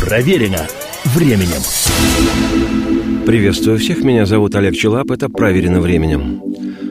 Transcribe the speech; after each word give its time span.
Проверено 0.00 0.66
временем. 1.04 1.62
Приветствую 3.26 3.78
всех, 3.78 4.02
меня 4.02 4.24
зовут 4.24 4.54
Олег 4.54 4.74
Челап, 4.74 5.10
это 5.10 5.28
«Проверено 5.28 5.80
временем». 5.80 6.40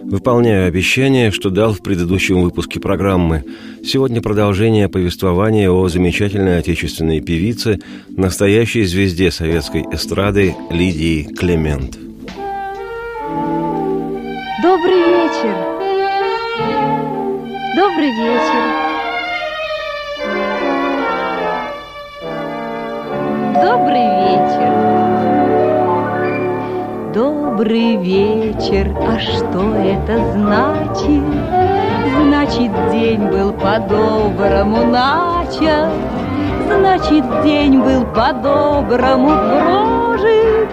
Выполняю 0.03 0.67
обещание, 0.67 1.31
что 1.31 1.49
дал 1.49 1.73
в 1.73 1.81
предыдущем 1.81 2.41
выпуске 2.41 2.79
программы. 2.79 3.43
Сегодня 3.83 4.21
продолжение 4.21 4.89
повествования 4.89 5.69
о 5.71 5.87
замечательной 5.87 6.59
отечественной 6.59 7.19
певице, 7.19 7.79
настоящей 8.09 8.83
звезде 8.83 9.31
советской 9.31 9.83
эстрады 9.91 10.55
Лидии 10.69 11.23
Клемент. 11.23 11.97
Добрый 14.61 14.97
вечер. 14.97 15.55
Добрый 17.75 18.11
вечер. 18.11 18.88
Добрый 23.61 24.07
вечер. 24.23 24.71
Добрый 27.13 27.97
вечер. 27.97 28.95
А 29.05 29.19
что 29.19 29.75
это 29.75 30.31
значит? 30.31 31.23
Значит, 32.23 32.71
день 32.91 33.27
был 33.27 33.51
по-доброму 33.51 34.85
начат. 34.85 35.91
Значит, 36.67 37.25
день 37.43 37.81
был 37.81 38.05
по-доброму 38.05 39.29
прожит. 39.29 40.69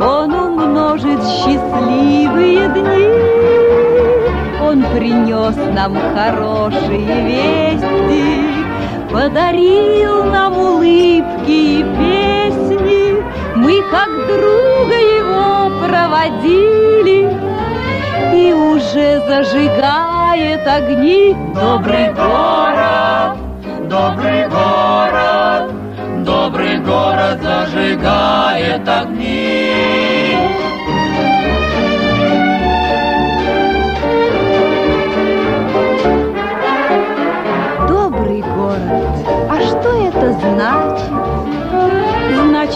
Он 0.00 0.32
умножит 0.32 1.22
счастливые 1.22 2.68
дни. 2.68 3.42
Он 4.66 4.82
принес 4.96 5.56
нам 5.74 5.98
хорошие 6.14 7.24
вести, 7.26 8.52
Подарил 9.12 10.24
нам 10.24 10.56
улыбки 10.56 11.50
и 11.50 11.82
песни. 11.82 12.21
Мы 13.72 13.80
как 13.84 14.10
друга 14.26 14.98
его 15.18 15.70
проводили, 15.80 17.34
И 18.34 18.52
уже 18.52 19.18
зажигает 19.26 20.66
огни 20.66 21.34
Добрый 21.54 22.12
город, 22.12 23.38
добрый 23.88 24.46
город, 24.48 25.72
Добрый 26.22 26.80
город 26.80 27.40
зажигает 27.42 28.86
огни. 28.86 30.21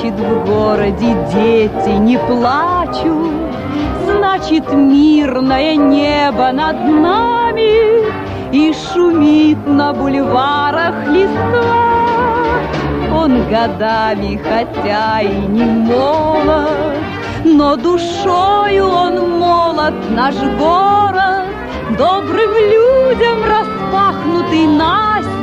Значит, 0.06 0.20
в 0.20 0.46
городе 0.46 1.16
дети 1.34 1.90
не 1.98 2.16
плачут, 2.16 3.32
Значит, 4.04 4.72
мирное 4.72 5.74
небо 5.74 6.52
над 6.52 6.76
нами 6.84 8.04
И 8.52 8.72
шумит 8.72 9.58
на 9.66 9.92
бульварах 9.92 11.08
листва. 11.08 12.60
Он 13.16 13.48
годами, 13.48 14.40
хотя 14.44 15.22
и 15.22 15.46
не 15.46 15.64
молод, 15.64 16.98
Но 17.44 17.74
душою 17.74 18.86
он 18.86 19.38
молод, 19.40 19.94
наш 20.10 20.36
город, 20.36 21.46
Добрым 21.98 22.52
людям 22.54 23.38
распахнутый 23.44 24.66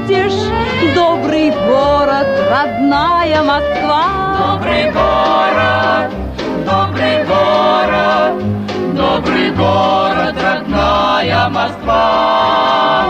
настежь, 0.03 0.51
Добрый 0.95 1.51
город, 1.51 2.27
родная 2.49 3.41
Москва. 3.41 4.57
Добрый 4.57 4.91
город, 4.91 6.11
добрый 6.65 7.23
город, 7.25 8.43
Добрый 8.93 9.51
город, 9.51 10.35
родная 10.41 11.49
Москва. 11.49 13.05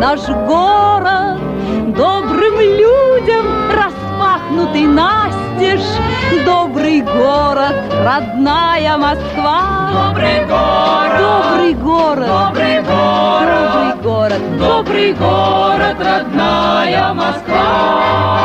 Наш 0.00 0.20
город, 0.26 1.38
Добрым 1.94 2.58
людям 2.58 3.46
распахнутый 3.70 4.86
настежь, 4.86 5.90
Добрый 6.46 7.02
город, 7.02 7.74
родная 8.02 8.96
Москва. 8.96 9.90
Добрый 10.08 10.46
город, 10.46 11.20
Добрый 11.20 11.74
город, 11.74 12.28
добрый 12.28 12.80
город, 12.82 13.72
добрый 13.72 14.02
город, 14.02 14.58
Добрый 14.58 15.12
город, 15.12 15.96
родная 16.00 17.12
Москва. 17.12 18.40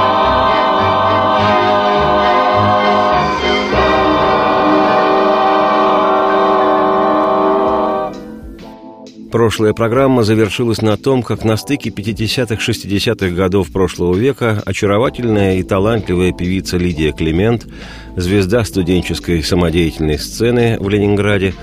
Прошлая 9.36 9.74
программа 9.74 10.24
завершилась 10.24 10.82
на 10.82 10.96
том, 10.96 11.22
как 11.22 11.44
на 11.44 11.58
стыке 11.58 11.90
50-60-х 11.90 13.36
годов 13.36 13.70
прошлого 13.70 14.16
века 14.16 14.64
очаровательная 14.66 15.58
и 15.58 15.64
талантливая 15.64 16.32
певица 16.32 16.78
Лидия 16.78 17.12
Климент, 17.12 17.68
звезда 18.16 18.64
студенческой 18.64 19.44
самодеятельной 19.44 20.20
сцены 20.20 20.78
в 20.80 20.88
Ленинграде, 20.88 21.54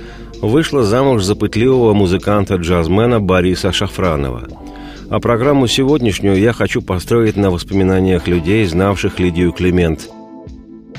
вышла 0.43 0.83
замуж 0.83 1.23
за 1.23 1.35
пытливого 1.35 1.95
музыканта-джазмена 1.95 3.21
Бориса 3.21 3.73
Шафранова. 3.73 4.49
А 5.09 5.19
программу 5.19 5.67
сегодняшнюю 5.67 6.39
я 6.39 6.53
хочу 6.53 6.83
построить 6.83 7.37
на 7.37 7.51
воспоминаниях 7.51 8.29
людей, 8.29 8.67
знавших 8.67 9.19
Лидию 9.19 9.51
Климент– 9.51 10.11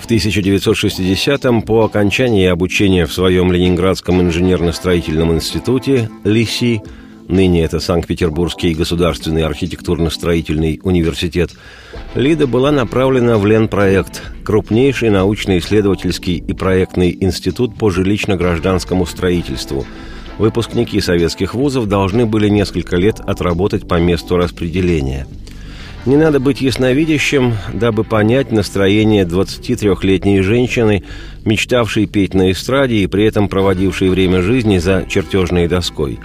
в 0.03 0.05
1960-м, 0.05 1.61
по 1.61 1.85
окончании 1.85 2.47
обучения 2.47 3.05
в 3.05 3.13
своем 3.13 3.53
Ленинградском 3.53 4.21
инженерно-строительном 4.21 5.33
институте 5.33 6.09
ЛИСИ, 6.25 6.81
ныне 7.29 7.63
это 7.63 7.79
Санкт-Петербургский 7.79 8.73
государственный 8.73 9.43
архитектурно-строительный 9.43 10.81
университет, 10.83 11.51
Лида 12.15 12.47
была 12.47 12.73
направлена 12.73 13.37
в 13.37 13.45
Ленпроект, 13.45 14.21
крупнейший 14.43 15.09
научно-исследовательский 15.09 16.35
и 16.35 16.51
проектный 16.51 17.17
институт 17.21 17.77
по 17.77 17.89
жилищно-гражданскому 17.89 19.05
строительству. 19.05 19.85
Выпускники 20.37 20.99
советских 20.99 21.53
вузов 21.53 21.87
должны 21.87 22.25
были 22.25 22.49
несколько 22.49 22.97
лет 22.97 23.21
отработать 23.21 23.87
по 23.87 24.01
месту 24.01 24.35
распределения– 24.35 25.27
не 26.05 26.17
надо 26.17 26.39
быть 26.39 26.61
ясновидящим, 26.61 27.53
дабы 27.73 28.03
понять 28.03 28.51
настроение 28.51 29.23
23-летней 29.23 30.41
женщины, 30.41 31.03
мечтавшей 31.45 32.07
петь 32.07 32.33
на 32.33 32.51
эстраде 32.51 32.97
и 32.97 33.07
при 33.07 33.25
этом 33.25 33.47
проводившей 33.47 34.09
время 34.09 34.41
жизни 34.41 34.79
за 34.79 35.05
чертежной 35.07 35.67
доской. 35.67 36.19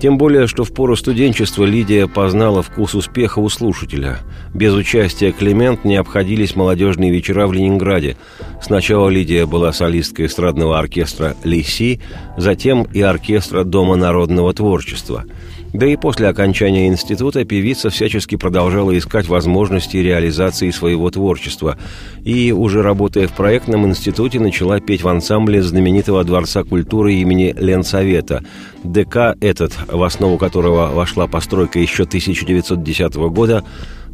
Тем 0.00 0.16
более, 0.16 0.46
что 0.46 0.62
в 0.62 0.72
пору 0.72 0.94
студенчества 0.94 1.64
Лидия 1.64 2.06
познала 2.06 2.62
вкус 2.62 2.94
успеха 2.94 3.40
у 3.40 3.48
слушателя. 3.48 4.20
Без 4.54 4.72
участия 4.72 5.32
Климент 5.32 5.84
не 5.84 5.96
обходились 5.96 6.54
молодежные 6.54 7.10
вечера 7.10 7.48
в 7.48 7.52
Ленинграде. 7.52 8.16
Сначала 8.62 9.08
Лидия 9.08 9.44
была 9.44 9.72
солисткой 9.72 10.26
эстрадного 10.26 10.78
оркестра 10.78 11.36
«Лиси», 11.42 12.00
затем 12.36 12.84
и 12.84 13.00
оркестра 13.00 13.64
Дома 13.64 13.96
народного 13.96 14.54
творчества– 14.54 15.24
да 15.72 15.86
и 15.86 15.96
после 15.96 16.28
окончания 16.28 16.88
института 16.88 17.44
певица 17.44 17.90
всячески 17.90 18.36
продолжала 18.36 18.96
искать 18.96 19.28
возможности 19.28 19.98
реализации 19.98 20.70
своего 20.70 21.10
творчества 21.10 21.76
и, 22.24 22.52
уже 22.52 22.82
работая 22.82 23.28
в 23.28 23.32
проектном 23.32 23.86
институте, 23.86 24.40
начала 24.40 24.80
петь 24.80 25.02
в 25.02 25.08
ансамбле 25.08 25.62
знаменитого 25.62 26.24
Дворца 26.24 26.64
культуры 26.64 27.14
имени 27.14 27.54
Ленсовета. 27.58 28.42
ДК 28.82 29.36
этот, 29.40 29.74
в 29.88 30.02
основу 30.02 30.38
которого 30.38 30.92
вошла 30.92 31.26
постройка 31.26 31.78
еще 31.78 32.04
1910 32.04 33.14
года, 33.16 33.62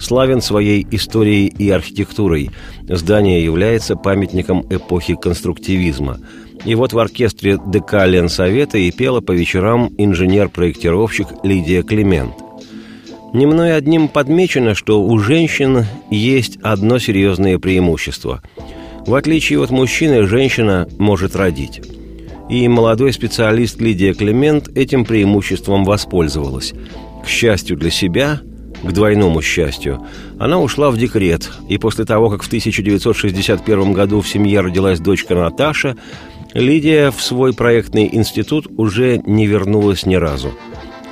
славен 0.00 0.42
своей 0.42 0.84
историей 0.90 1.46
и 1.46 1.70
архитектурой. 1.70 2.50
Здание 2.82 3.44
является 3.44 3.94
памятником 3.94 4.66
эпохи 4.70 5.14
конструктивизма– 5.14 6.18
и 6.64 6.74
вот 6.74 6.92
в 6.92 6.98
оркестре 6.98 7.58
ДК 7.58 8.06
Ленсовета 8.06 8.78
и 8.78 8.90
пела 8.90 9.20
по 9.20 9.32
вечерам 9.32 9.92
инженер-проектировщик 9.98 11.28
Лидия 11.42 11.82
Климент. 11.82 12.34
Не 13.32 13.46
мной 13.46 13.76
одним 13.76 14.08
подмечено, 14.08 14.74
что 14.74 15.02
у 15.02 15.18
женщин 15.18 15.86
есть 16.10 16.58
одно 16.62 16.98
серьезное 16.98 17.58
преимущество. 17.58 18.42
В 19.06 19.14
отличие 19.14 19.60
от 19.62 19.70
мужчины, 19.70 20.26
женщина 20.26 20.88
может 20.98 21.36
родить. 21.36 21.82
И 22.48 22.68
молодой 22.68 23.12
специалист 23.12 23.80
Лидия 23.80 24.14
Климент 24.14 24.68
этим 24.76 25.04
преимуществом 25.04 25.84
воспользовалась. 25.84 26.72
К 27.24 27.26
счастью 27.26 27.76
для 27.76 27.90
себя, 27.90 28.40
к 28.82 28.92
двойному 28.92 29.42
счастью, 29.42 30.06
она 30.38 30.60
ушла 30.60 30.90
в 30.90 30.98
декрет, 30.98 31.50
и 31.68 31.78
после 31.78 32.04
того, 32.04 32.30
как 32.30 32.42
в 32.42 32.46
1961 32.46 33.92
году 33.92 34.20
в 34.20 34.28
семье 34.28 34.60
родилась 34.60 35.00
дочка 35.00 35.34
Наташа, 35.34 35.96
Лидия 36.54 37.10
в 37.10 37.20
свой 37.20 37.52
проектный 37.52 38.08
институт 38.12 38.68
уже 38.76 39.20
не 39.26 39.48
вернулась 39.48 40.06
ни 40.06 40.14
разу. 40.14 40.52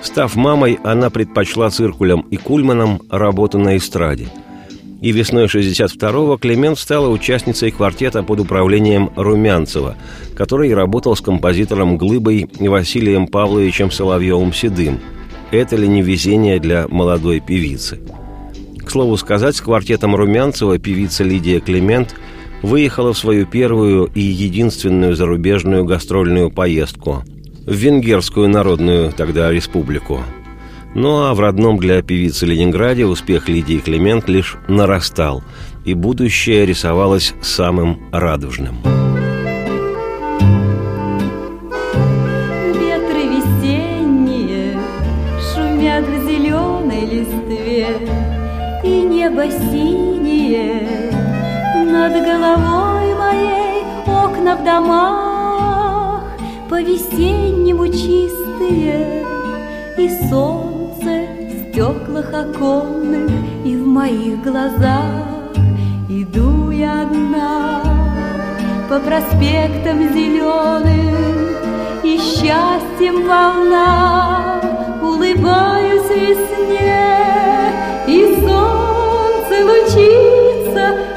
Став 0.00 0.36
мамой, 0.36 0.78
она 0.84 1.10
предпочла 1.10 1.68
циркулям 1.68 2.20
и 2.30 2.36
кульманам 2.36 3.02
работу 3.10 3.58
на 3.58 3.76
эстраде. 3.76 4.28
И 5.00 5.10
весной 5.10 5.46
62-го 5.46 6.36
Клемент 6.36 6.78
стала 6.78 7.08
участницей 7.08 7.72
квартета 7.72 8.22
под 8.22 8.38
управлением 8.38 9.10
Румянцева, 9.16 9.96
который 10.36 10.72
работал 10.74 11.16
с 11.16 11.20
композитором 11.20 11.98
Глыбой 11.98 12.48
Василием 12.60 13.26
Павловичем 13.26 13.90
Соловьевым-Седым. 13.90 15.00
Это 15.50 15.74
ли 15.74 15.88
не 15.88 16.02
везение 16.02 16.60
для 16.60 16.86
молодой 16.86 17.40
певицы? 17.40 17.98
К 18.78 18.88
слову 18.88 19.16
сказать, 19.16 19.56
с 19.56 19.60
квартетом 19.60 20.14
Румянцева 20.14 20.78
певица 20.78 21.24
Лидия 21.24 21.58
Климент– 21.58 22.14
выехала 22.62 23.12
в 23.12 23.18
свою 23.18 23.46
первую 23.46 24.06
и 24.14 24.20
единственную 24.20 25.14
зарубежную 25.16 25.84
гастрольную 25.84 26.50
поездку 26.50 27.24
в 27.66 27.72
Венгерскую 27.72 28.48
народную 28.48 29.12
тогда 29.12 29.50
республику. 29.50 30.20
Ну 30.94 31.24
а 31.24 31.34
в 31.34 31.40
родном 31.40 31.78
для 31.78 32.02
певицы 32.02 32.46
Ленинграде 32.46 33.06
успех 33.06 33.48
Лидии 33.48 33.78
Климент 33.78 34.28
лишь 34.28 34.56
нарастал, 34.68 35.42
и 35.84 35.94
будущее 35.94 36.66
рисовалось 36.66 37.34
самым 37.40 37.98
радужным. 38.12 38.76
Ветры 42.74 43.22
весенние 43.34 44.78
шумят 45.54 46.04
в 46.04 46.28
зеленой 46.28 47.06
листве, 47.06 47.86
И 48.84 49.02
небо 49.02 49.44
синее 49.50 51.11
над 51.92 52.12
головой 52.12 53.14
моей 53.14 53.84
окна 54.06 54.56
в 54.56 54.64
домах 54.64 56.22
По-весеннему 56.70 57.86
чистые 57.88 59.26
И 59.98 60.08
солнце 60.30 61.12
в 61.48 61.70
стеклах 61.70 62.32
оконных 62.32 63.30
И 63.66 63.76
в 63.76 63.86
моих 63.86 64.42
глазах 64.42 65.52
Иду 66.08 66.70
я 66.70 67.02
одна 67.02 67.82
По 68.88 68.98
проспектам 68.98 69.98
зеленым 70.14 71.56
И 72.02 72.16
счастьем 72.16 73.26
волна 73.28 74.60
Улыбаюсь 75.02 76.08
весне 76.08 77.10
И 78.08 78.34
солнце 78.40 79.54
лучится 79.70 80.32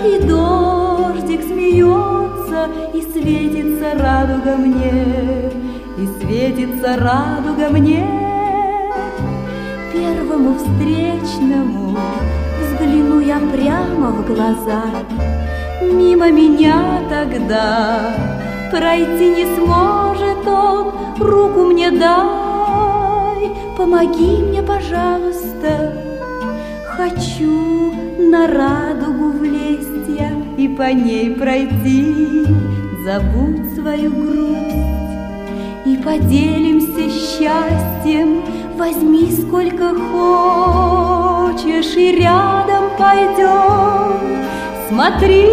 И 0.03 0.25
смеется 0.25 0.64
и 2.95 3.01
светится 3.01 3.91
радуга 3.99 4.55
мне, 4.55 5.51
и 5.97 6.07
светится 6.17 6.95
радуга 6.97 7.69
мне. 7.69 8.07
Первому 9.91 10.55
встречному 10.55 11.97
взгляну 12.61 13.19
я 13.19 13.39
прямо 13.51 14.11
в 14.11 14.25
глаза, 14.25 14.83
мимо 15.81 16.31
меня 16.31 17.01
тогда 17.09 17.99
пройти 18.71 19.29
не 19.29 19.45
сможет 19.57 20.47
он, 20.47 20.93
руку 21.19 21.65
мне 21.65 21.91
дай, 21.91 23.51
помоги 23.77 24.41
мне, 24.41 24.61
пожалуйста, 24.61 26.01
хочу 26.95 27.93
на 28.19 28.47
радугу 28.47 29.31
влезть 29.31 30.07
я 30.17 30.31
и 30.57 30.69
по 30.69 30.93
ней 30.93 31.31
пройти. 31.31 32.45
Забудь 33.05 33.75
свою 33.75 34.09
грусть 34.09 34.73
и 35.85 35.95
поделимся 36.03 37.07
счастьем. 37.07 38.41
Возьми 38.79 39.31
сколько 39.31 39.93
хочешь 39.93 41.95
и 41.95 42.15
рядом 42.15 42.85
пойдем. 42.97 44.43
Смотри, 44.89 45.45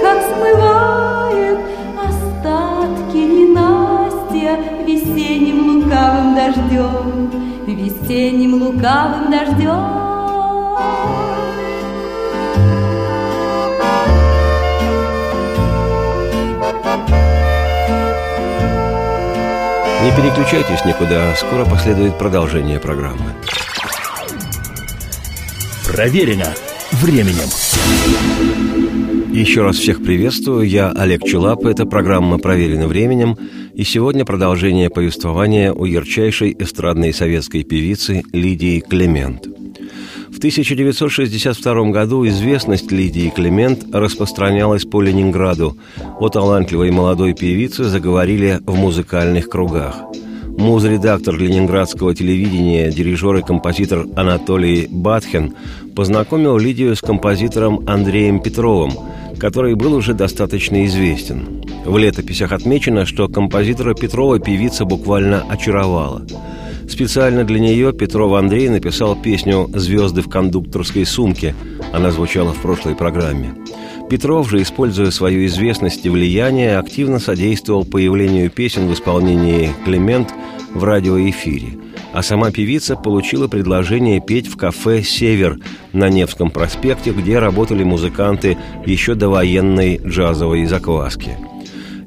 как 0.00 0.22
смывает 0.32 1.58
остатки 1.94 3.18
ненастья 3.18 4.58
весенним 4.86 5.82
лукавым 5.82 6.34
дождем, 6.34 7.30
весенним 7.66 8.62
лукавым 8.62 9.30
дождем. 9.30 11.27
Не 20.02 20.16
переключайтесь 20.16 20.84
никуда, 20.84 21.34
скоро 21.34 21.64
последует 21.64 22.16
продолжение 22.16 22.78
программы. 22.78 23.34
Проверено 25.92 26.54
временем. 26.92 27.48
Еще 29.32 29.62
раз 29.62 29.76
всех 29.76 30.02
приветствую, 30.02 30.68
я 30.68 30.90
Олег 30.90 31.24
Чулап, 31.24 31.66
это 31.66 31.84
программа 31.84 32.38
«Проверено 32.38 32.86
временем», 32.86 33.36
и 33.74 33.84
сегодня 33.84 34.24
продолжение 34.24 34.88
повествования 34.88 35.72
о 35.72 35.84
ярчайшей 35.84 36.56
эстрадной 36.58 37.12
советской 37.12 37.62
певице 37.62 38.22
Лидии 38.32 38.80
Клемент– 38.80 39.46
в 40.38 40.40
1962 40.40 41.90
году 41.90 42.24
известность 42.28 42.92
Лидии 42.92 43.28
Климент 43.28 43.92
распространялась 43.92 44.84
по 44.84 45.02
Ленинграду. 45.02 45.76
О 46.20 46.28
талантливой 46.28 46.92
молодой 46.92 47.34
певице 47.34 47.82
заговорили 47.82 48.60
в 48.64 48.76
музыкальных 48.76 49.48
кругах. 49.48 49.96
Муз-редактор 50.56 51.36
ленинградского 51.36 52.14
телевидения, 52.14 52.92
дирижер 52.92 53.34
и 53.38 53.42
композитор 53.42 54.06
Анатолий 54.14 54.86
Батхин 54.88 55.54
познакомил 55.96 56.56
Лидию 56.56 56.94
с 56.94 57.00
композитором 57.00 57.82
Андреем 57.88 58.40
Петровым, 58.40 58.92
который 59.40 59.74
был 59.74 59.92
уже 59.92 60.14
достаточно 60.14 60.86
известен. 60.86 61.64
В 61.84 61.98
летописях 61.98 62.52
отмечено, 62.52 63.06
что 63.06 63.26
композитора 63.26 63.94
Петрова 63.94 64.38
певица 64.38 64.84
буквально 64.84 65.42
очаровала– 65.50 66.24
Специально 66.88 67.44
для 67.44 67.60
нее 67.60 67.92
Петров 67.92 68.32
Андрей 68.32 68.68
написал 68.70 69.14
песню 69.14 69.70
«Звезды 69.74 70.22
в 70.22 70.30
кондукторской 70.30 71.04
сумке». 71.04 71.54
Она 71.92 72.10
звучала 72.10 72.52
в 72.52 72.62
прошлой 72.62 72.96
программе. 72.96 73.54
Петров 74.08 74.48
же, 74.48 74.62
используя 74.62 75.10
свою 75.10 75.44
известность 75.46 76.06
и 76.06 76.08
влияние, 76.08 76.78
активно 76.78 77.18
содействовал 77.18 77.84
появлению 77.84 78.50
песен 78.50 78.88
в 78.88 78.94
исполнении 78.94 79.70
«Клемент» 79.84 80.32
в 80.72 80.82
радиоэфире. 80.82 81.78
А 82.14 82.22
сама 82.22 82.50
певица 82.50 82.96
получила 82.96 83.48
предложение 83.48 84.20
петь 84.20 84.48
в 84.48 84.56
кафе 84.56 85.02
«Север» 85.02 85.58
на 85.92 86.08
Невском 86.08 86.50
проспекте, 86.50 87.12
где 87.12 87.38
работали 87.38 87.84
музыканты 87.84 88.56
еще 88.86 89.14
до 89.14 89.28
военной 89.28 90.00
джазовой 90.02 90.64
закваски– 90.64 91.36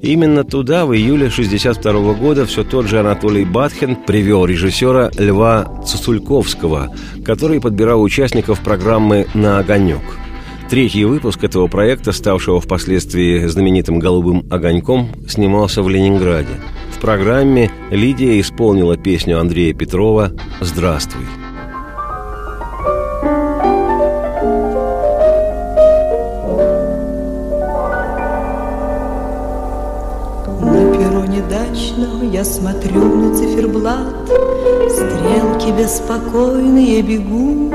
Именно 0.02 0.44
туда 0.44 0.88
в 0.88 0.96
июле 0.96 1.28
1962 1.28 2.14
года 2.14 2.46
все 2.48 2.64
тот 2.64 2.88
же 2.88 3.00
Анатолий 3.00 3.46
Батхин 3.46 3.96
привел 3.96 4.46
режиссера 4.46 5.12
Льва 5.16 5.84
Цусульковского, 5.86 6.92
который 7.24 7.62
подбирал 7.62 8.02
участников 8.02 8.62
программы 8.62 9.28
«На 9.36 9.60
огонек». 9.60 10.02
Третий 10.72 11.06
выпуск 11.06 11.44
этого 11.44 11.68
проекта, 11.68 12.14
ставшего 12.14 12.60
впоследствии 12.60 13.46
знаменитым 13.46 14.00
«Голубым 14.00 14.46
огоньком», 14.50 15.10
снимался 15.28 15.84
в 15.84 15.90
Ленинграде. 15.90 16.62
В 16.96 17.00
программе 17.00 17.70
Лидия 17.92 18.40
исполнила 18.40 18.98
песню 18.98 19.40
Андрея 19.40 19.74
Петрова 19.74 20.32
«Здравствуй». 20.62 21.41
Я 32.32 32.46
смотрю 32.46 33.04
на 33.04 33.36
циферблат, 33.36 34.30
Стрелки 34.90 35.72
беспокойные 35.72 37.02
бегут. 37.02 37.72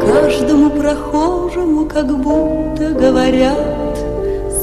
Каждому 0.00 0.70
прохожему 0.70 1.86
как 1.86 2.06
будто 2.18 2.90
говорят, 2.90 3.98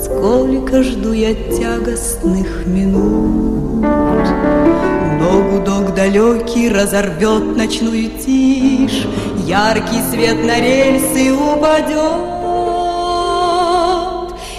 Сколько 0.04 0.84
жду 0.84 1.12
я 1.12 1.34
тягостных 1.34 2.66
минут. 2.66 3.84
Но 5.20 5.44
гудок 5.52 5.94
далекий 5.96 6.70
разорвет 6.70 7.58
ночную 7.58 8.10
тишь, 8.10 9.08
Яркий 9.46 10.02
свет 10.12 10.44
на 10.46 10.60
рельсы 10.60 11.34
упадет, 11.34 12.43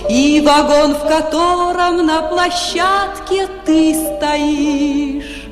И 0.08 0.40
вагон, 0.44 0.94
в 0.94 1.06
котором 1.08 2.06
на 2.06 2.22
площадке 2.22 3.48
ты 3.64 3.94
стоишь, 3.94 5.48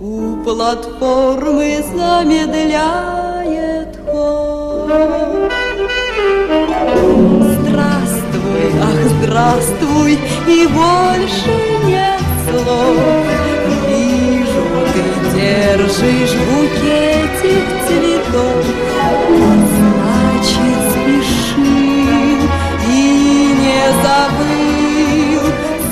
У 0.00 0.36
платформы 0.44 1.82
замедляет 1.94 3.96
ход. 4.04 4.90
Здравствуй, 7.40 8.64
ах, 8.82 9.00
здравствуй, 9.20 10.18
и 10.48 10.66
больше 10.66 11.52
нет 11.86 12.20
слов. 12.50 12.96
Вижу, 13.88 14.64
ты 14.92 15.02
держишь 15.34 16.34
букетик 16.50 17.66
цветов, 17.86 18.64
не 23.84 23.92
забыл, 24.02 25.44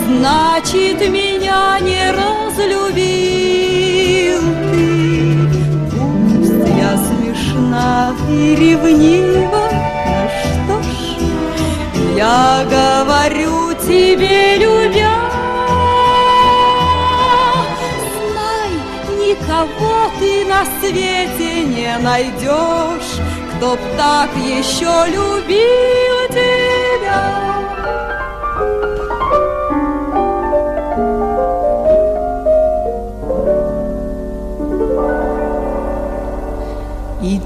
значит, 0.07 0.99
меня 1.11 1.79
не 1.81 2.11
разлюбил 2.11 2.95
ты. 4.73 4.89
Пусть 5.91 6.69
я 6.79 6.93
смешна 6.97 8.15
и 8.31 8.57
ревнива, 8.57 9.69
ну 10.69 10.77
что 10.83 10.83
ж, 10.83 10.87
я 12.17 12.65
говорю 12.65 13.75
тебе, 13.87 14.57
любя, 14.57 15.17
знай, 18.17 18.73
никого 19.19 19.97
ты 20.19 20.45
на 20.47 20.65
свете 20.81 21.51
не 21.65 21.99
найдешь, 21.99 23.21
кто 23.57 23.75
б 23.75 23.79
так 23.97 24.31
еще 24.37 24.95
любил 25.09 26.29
тебя. 26.31 27.52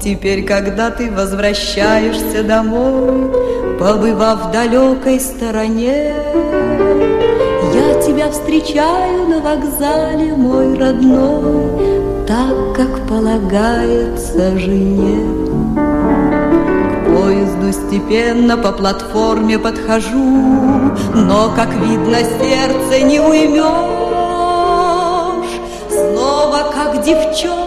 Теперь, 0.07 0.45
когда 0.45 0.89
ты 0.89 1.11
возвращаешься 1.11 2.41
домой, 2.43 3.29
Побывав 3.77 4.47
в 4.47 4.51
далекой 4.51 5.19
стороне, 5.19 6.13
Я 7.73 8.01
тебя 8.01 8.31
встречаю 8.31 9.27
на 9.27 9.39
вокзале, 9.41 10.33
мой 10.33 10.77
родной, 10.79 12.25
Так, 12.25 12.75
как 12.75 13.07
полагается 13.07 14.57
жене. 14.57 15.27
К 15.75 17.05
поезду 17.13 17.73
степенно 17.73 18.55
по 18.57 18.71
платформе 18.71 19.59
подхожу, 19.59 20.95
Но, 21.13 21.51
как 21.53 21.73
видно, 21.73 22.19
сердце 22.39 23.03
не 23.03 23.19
уймешь. 23.19 23.67
Снова, 25.89 26.71
как 26.73 27.03
девчонка, 27.03 27.66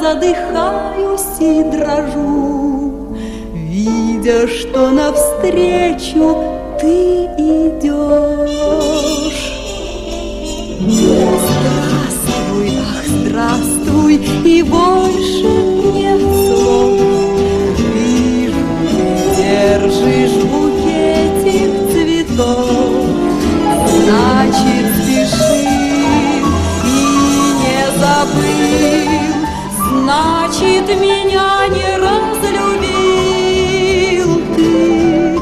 задыхаюсь 0.00 1.40
и 1.40 1.62
дрожу, 1.62 3.16
Видя, 3.54 4.48
что 4.48 4.90
навстречу 4.90 6.36
ты 6.80 7.24
идешь. 7.36 8.58
Здравствуй, 11.48 12.70
ах, 12.80 13.04
здравствуй, 13.06 14.14
и 14.44 14.62
больше 14.62 15.48
нет 15.94 16.20
слов. 16.20 17.00
Вижу, 17.94 18.66
ты 18.90 19.36
держишь 19.36 20.36
букетик 20.44 21.72
цветов, 21.92 23.06
Значит, 23.86 24.97
меня 30.94 31.68
не 31.68 31.96
разлюбил 31.96 33.10
ты. 34.56 35.38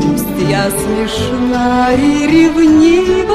Пусть 0.00 0.40
я 0.48 0.70
смешна 0.70 1.92
и 1.94 2.26
ревнива, 2.26 3.27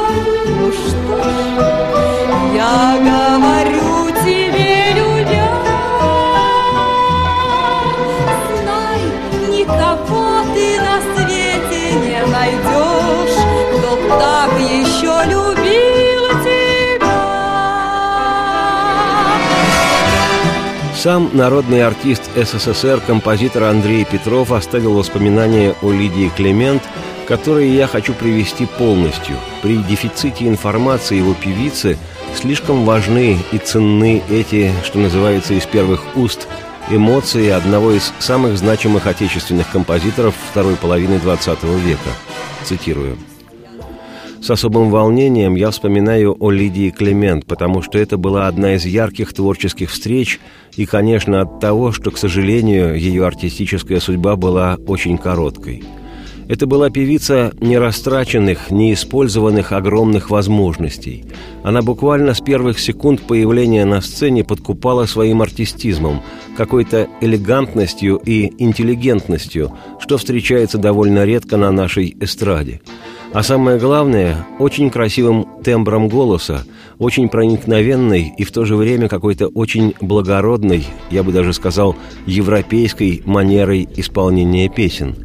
Сам 21.04 21.32
народный 21.34 21.86
артист 21.86 22.30
СССР, 22.34 23.02
композитор 23.06 23.64
Андрей 23.64 24.06
Петров 24.10 24.54
оставил 24.54 24.94
воспоминания 24.94 25.76
о 25.82 25.92
Лидии 25.92 26.32
Клемент, 26.34 26.82
которые 27.28 27.76
я 27.76 27.88
хочу 27.88 28.14
привести 28.14 28.66
полностью. 28.66 29.36
При 29.62 29.76
дефиците 29.80 30.48
информации 30.48 31.18
его 31.18 31.34
певицы 31.34 31.98
слишком 32.34 32.86
важны 32.86 33.38
и 33.52 33.58
ценны 33.58 34.22
эти, 34.30 34.72
что 34.86 34.98
называется, 34.98 35.54
из 35.56 35.66
первых 35.66 36.16
уст 36.16 36.48
эмоции 36.90 37.50
одного 37.50 37.92
из 37.92 38.14
самых 38.20 38.58
значимых 38.58 39.06
отечественных 39.06 39.70
композиторов 39.72 40.36
второй 40.52 40.78
половины 40.78 41.16
XX 41.16 41.80
века. 41.82 42.12
Цитирую. 42.64 43.18
С 44.44 44.50
особым 44.50 44.90
волнением 44.90 45.56
я 45.56 45.72
вспоминаю 45.72 46.36
о 46.38 46.52
Лидии 46.52 46.90
Клемент, 46.90 47.46
потому 47.46 47.82
что 47.82 47.98
это 47.98 48.18
была 48.18 48.48
одна 48.48 48.76
из 48.76 48.86
ярких 48.86 49.34
творческих 49.34 49.90
встреч, 49.90 50.42
и, 50.76 50.86
конечно, 50.86 51.42
от 51.42 51.60
того, 51.60 51.92
что, 51.92 52.12
к 52.12 52.18
сожалению, 52.18 52.96
ее 52.96 53.26
артистическая 53.26 54.00
судьба 54.00 54.36
была 54.36 54.78
очень 54.88 55.18
короткой. 55.18 55.84
Это 56.50 56.68
была 56.68 56.90
певица 56.90 57.54
нерастраченных, 57.62 58.70
неиспользованных 58.70 59.72
огромных 59.72 60.30
возможностей. 60.30 61.24
Она 61.64 61.82
буквально 61.82 62.34
с 62.34 62.42
первых 62.42 62.80
секунд 62.80 63.22
появления 63.22 63.86
на 63.86 64.02
сцене 64.02 64.44
подкупала 64.44 65.06
своим 65.06 65.42
артистизмом, 65.42 66.22
какой-то 66.58 67.08
элегантностью 67.22 68.18
и 68.18 68.52
интеллигентностью, 68.62 69.72
что 70.00 70.18
встречается 70.18 70.78
довольно 70.78 71.24
редко 71.24 71.56
на 71.56 71.72
нашей 71.72 72.16
эстраде. 72.20 72.82
А 73.32 73.42
самое 73.42 73.80
главное, 73.80 74.46
очень 74.60 74.90
красивым 74.90 75.48
тембром 75.64 76.10
голоса, 76.10 76.66
очень 77.00 77.30
проникновенной 77.30 78.34
и 78.38 78.44
в 78.44 78.52
то 78.52 78.66
же 78.66 78.76
время 78.76 79.10
какой-то 79.10 79.48
очень 79.48 79.94
благородной, 80.02 80.86
я 81.10 81.24
бы 81.24 81.32
даже 81.32 81.54
сказал, 81.54 81.96
европейской 82.26 83.22
манерой 83.26 83.88
исполнения 83.96 84.70
песен. 84.70 85.16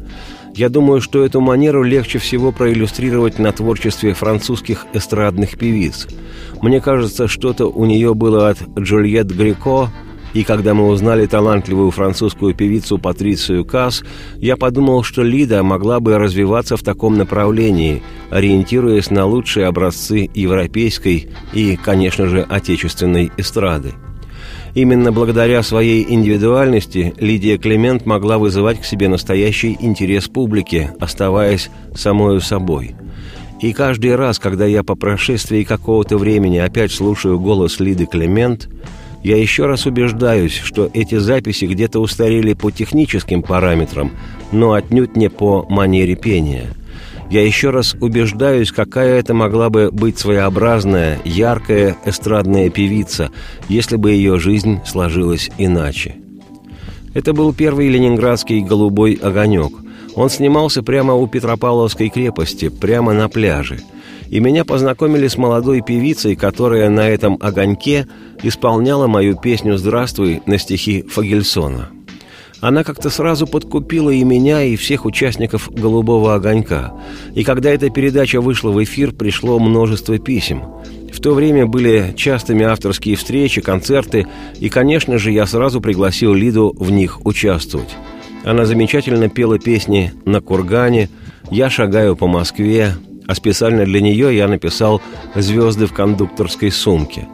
Я 0.55 0.69
думаю, 0.69 0.99
что 0.99 1.23
эту 1.23 1.41
манеру 1.41 1.83
легче 1.83 2.19
всего 2.19 2.51
проиллюстрировать 2.51 3.39
на 3.39 3.51
творчестве 3.51 4.13
французских 4.13 4.87
эстрадных 4.93 5.57
певиц. 5.57 6.07
Мне 6.61 6.81
кажется, 6.81 7.27
что-то 7.27 7.67
у 7.67 7.85
нее 7.85 8.13
было 8.13 8.49
от 8.49 8.57
Джульет 8.77 9.27
Греко, 9.27 9.89
и 10.33 10.43
когда 10.43 10.73
мы 10.73 10.87
узнали 10.87 11.25
талантливую 11.25 11.91
французскую 11.91 12.53
певицу 12.53 12.99
Патрицию 12.99 13.65
Касс, 13.65 14.03
я 14.37 14.57
подумал, 14.57 15.03
что 15.03 15.23
Лида 15.23 15.63
могла 15.63 15.99
бы 15.99 16.17
развиваться 16.17 16.77
в 16.77 16.83
таком 16.83 17.17
направлении, 17.17 18.03
ориентируясь 18.29 19.09
на 19.09 19.25
лучшие 19.25 19.65
образцы 19.65 20.29
европейской 20.33 21.29
и, 21.53 21.77
конечно 21.77 22.27
же, 22.27 22.41
отечественной 22.47 23.31
эстрады. 23.37 23.93
Именно 24.75 25.11
благодаря 25.11 25.63
своей 25.63 26.05
индивидуальности 26.07 27.15
Лидия 27.17 27.57
Клемент 27.57 28.05
могла 28.05 28.37
вызывать 28.37 28.79
к 28.79 28.85
себе 28.85 29.07
настоящий 29.07 29.75
интерес 29.79 30.27
публики, 30.27 30.91
оставаясь 30.99 31.71
самою 31.95 32.39
собой. 32.39 32.95
И 33.61 33.73
каждый 33.73 34.15
раз, 34.15 34.37
когда 34.37 34.67
я 34.67 34.83
по 34.83 34.95
прошествии 34.95 35.63
какого-то 35.63 36.17
времени 36.17 36.59
опять 36.59 36.91
слушаю 36.91 37.39
голос 37.39 37.79
Лиды 37.79 38.05
Клемент– 38.05 38.69
я 39.23 39.37
еще 39.37 39.65
раз 39.65 39.85
убеждаюсь, 39.85 40.53
что 40.53 40.89
эти 40.93 41.15
записи 41.15 41.65
где-то 41.65 41.99
устарели 41.99 42.53
по 42.53 42.71
техническим 42.71 43.41
параметрам, 43.41 44.11
но 44.51 44.73
отнюдь 44.73 45.15
не 45.15 45.29
по 45.29 45.65
манере 45.69 46.15
пения. 46.15 46.67
Я 47.29 47.45
еще 47.45 47.69
раз 47.69 47.95
убеждаюсь, 47.99 48.71
какая 48.71 49.19
это 49.19 49.33
могла 49.33 49.69
бы 49.69 49.91
быть 49.91 50.17
своеобразная, 50.17 51.19
яркая 51.25 51.95
эстрадная 52.05 52.69
певица, 52.69 53.29
если 53.67 53.97
бы 53.97 54.11
ее 54.11 54.39
жизнь 54.39 54.79
сложилась 54.85 55.51
иначе. 55.57 56.15
Это 57.13 57.33
был 57.33 57.53
первый 57.53 57.89
ленинградский 57.89 58.61
«Голубой 58.61 59.13
огонек». 59.13 59.73
Он 60.15 60.29
снимался 60.29 60.81
прямо 60.81 61.13
у 61.13 61.27
Петропавловской 61.27 62.09
крепости, 62.09 62.69
прямо 62.69 63.13
на 63.13 63.29
пляже– 63.29 63.81
и 64.29 64.39
меня 64.39 64.63
познакомили 64.63 65.27
с 65.27 65.37
молодой 65.37 65.81
певицей, 65.81 66.35
которая 66.35 66.89
на 66.89 67.09
этом 67.09 67.37
огоньке 67.41 68.07
исполняла 68.43 69.07
мою 69.07 69.37
песню 69.37 69.77
«Здравствуй» 69.77 70.41
на 70.45 70.57
стихи 70.57 71.03
Фагельсона. 71.03 71.89
Она 72.61 72.83
как-то 72.83 73.09
сразу 73.09 73.47
подкупила 73.47 74.09
и 74.09 74.23
меня, 74.23 74.63
и 74.63 74.75
всех 74.75 75.05
участников 75.05 75.71
«Голубого 75.71 76.35
огонька». 76.35 76.93
И 77.33 77.43
когда 77.43 77.69
эта 77.69 77.89
передача 77.89 78.41
вышла 78.41 78.71
в 78.71 78.83
эфир, 78.83 79.13
пришло 79.13 79.59
множество 79.59 80.17
писем. 80.17 80.63
В 81.13 81.21
то 81.21 81.33
время 81.33 81.65
были 81.65 82.13
частыми 82.15 82.65
авторские 82.65 83.15
встречи, 83.15 83.61
концерты, 83.61 84.27
и, 84.59 84.69
конечно 84.69 85.17
же, 85.17 85.31
я 85.31 85.45
сразу 85.45 85.81
пригласил 85.81 86.33
Лиду 86.33 86.75
в 86.77 86.91
них 86.91 87.25
участвовать. 87.25 87.95
Она 88.43 88.65
замечательно 88.65 89.29
пела 89.29 89.57
песни 89.57 90.13
«На 90.25 90.41
кургане», 90.41 91.09
«Я 91.49 91.69
шагаю 91.69 92.15
по 92.15 92.27
Москве», 92.27 92.93
а 93.29 93.35
специально 93.35 93.85
для 93.85 94.01
нее 94.01 94.35
я 94.35 94.47
написал 94.47 95.03
«Звезды 95.35 95.85
в 95.85 95.93
кондукторской 95.93 96.71
сумке». 96.71 97.27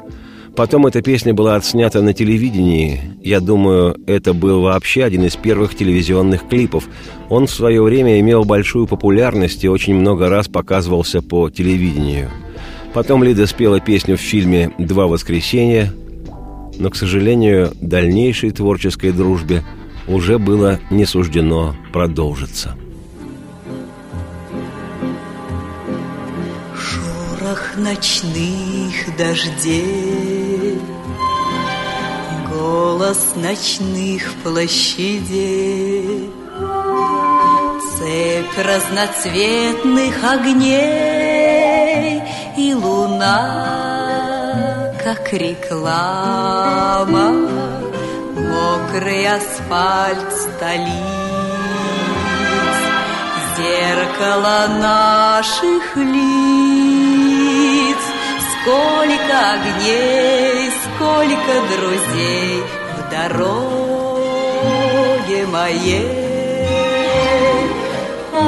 Потом 0.54 0.86
эта 0.88 1.02
песня 1.02 1.34
была 1.34 1.56
отснята 1.56 2.02
на 2.02 2.14
телевидении. 2.14 3.00
Я 3.24 3.40
думаю, 3.40 3.96
это 4.06 4.34
был 4.34 4.60
вообще 4.60 5.06
один 5.06 5.24
из 5.24 5.38
первых 5.38 5.74
телевизионных 5.74 6.50
клипов. 6.50 6.90
Он 7.30 7.48
в 7.48 7.52
свое 7.52 7.82
время 7.82 8.20
имел 8.20 8.44
большую 8.44 8.88
популярность 8.88 9.64
и 9.64 9.70
очень 9.70 9.96
много 9.96 10.28
раз 10.28 10.50
показывался 10.50 11.22
по 11.22 11.50
телевидению. 11.50 12.30
Потом 12.94 13.24
Лида 13.24 13.48
спела 13.48 13.80
песню 13.80 14.18
в 14.18 14.22
фильме 14.22 14.74
«Два 14.78 15.08
воскресенья», 15.08 15.94
но, 16.78 16.90
к 16.90 16.98
сожалению, 16.98 17.72
дальнейшей 17.80 18.52
творческой 18.52 19.14
дружбе 19.14 19.64
уже 20.10 20.40
было 20.40 20.78
не 20.90 21.06
суждено 21.06 21.74
продолжиться. 21.94 22.76
Шорох 27.56 27.76
ночных 27.78 29.16
дождей. 29.18 30.82
Голос 32.52 33.34
ночных 33.36 34.34
площадей. 34.44 36.32
Цепь 37.98 38.58
разноцветных 38.58 40.16
огней 40.24 42.22
И 42.58 42.74
луна, 42.74 43.42
как 45.04 45.32
реклама. 45.34 47.32
Мокрый 48.36 49.28
асфальт 49.28 50.34
столиц 50.34 50.90
Зеркало 53.58 54.68
наших 54.82 55.96
лиц 55.96 56.95
Сколько 58.66 59.36
огней, 59.54 60.72
сколько 60.72 61.54
друзей 61.70 62.64
В 62.98 63.00
дороге 63.12 64.26
моей. 65.46 66.10
Ты 68.32 68.42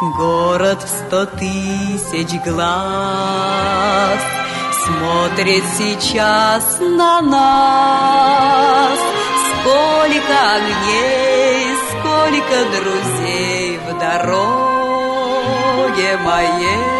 Город 0.00 0.80
в 0.84 0.88
сто 0.88 1.26
тысяч 1.26 2.40
глаз 2.44 4.20
Смотрит 4.84 5.64
сейчас 5.76 6.78
на 6.78 7.20
нас. 7.20 8.98
Сколько 9.50 10.54
огней, 10.54 11.74
сколько 11.90 12.64
друзей 12.80 13.80
В 13.88 13.98
дороге 13.98 14.48
моей 16.18 16.97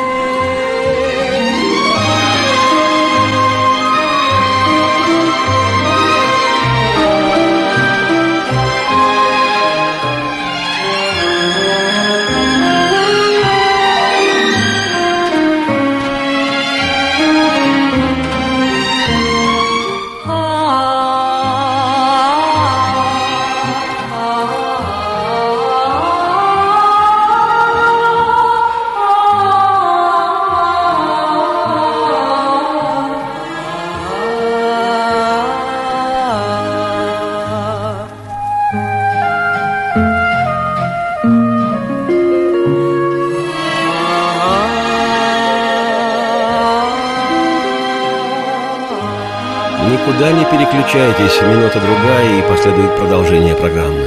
Никуда 50.09 50.33
не 50.33 50.45
переключайтесь, 50.47 51.43
минута-другая 51.43 52.39
и 52.39 52.49
последует 52.49 52.97
продолжение 52.97 53.55
программы. 53.55 54.07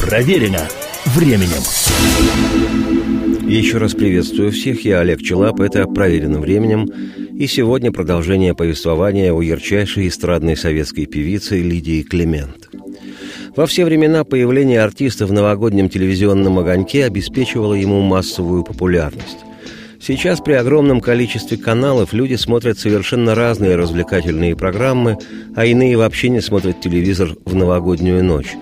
Проверено 0.00 0.66
временем. 1.14 1.62
Еще 3.48 3.78
раз 3.78 3.94
приветствую 3.94 4.50
всех, 4.50 4.84
я 4.84 4.98
Олег 4.98 5.22
Челап, 5.22 5.60
это 5.60 5.86
«Проверенным 5.86 6.40
временем», 6.40 6.88
и 7.32 7.46
сегодня 7.46 7.92
продолжение 7.92 8.56
повествования 8.56 9.32
о 9.32 9.40
ярчайшей 9.40 10.08
эстрадной 10.08 10.56
советской 10.56 11.06
певице 11.06 11.60
Лидии 11.60 12.02
Климент. 12.02 12.68
Во 13.54 13.66
все 13.66 13.84
времена 13.84 14.24
появление 14.24 14.82
артиста 14.82 15.26
в 15.26 15.32
новогоднем 15.32 15.88
телевизионном 15.88 16.58
огоньке 16.58 17.04
обеспечивало 17.04 17.74
ему 17.74 18.00
массовую 18.00 18.64
популярность. 18.64 19.38
Сейчас 20.08 20.40
при 20.40 20.54
огромном 20.54 21.02
количестве 21.02 21.58
каналов 21.58 22.14
люди 22.14 22.34
смотрят 22.34 22.78
совершенно 22.78 23.34
разные 23.34 23.76
развлекательные 23.76 24.56
программы, 24.56 25.18
а 25.54 25.66
иные 25.66 25.98
вообще 25.98 26.30
не 26.30 26.40
смотрят 26.40 26.80
телевизор 26.80 27.36
в 27.44 27.54
новогоднюю 27.54 28.24
ночь. 28.24 28.56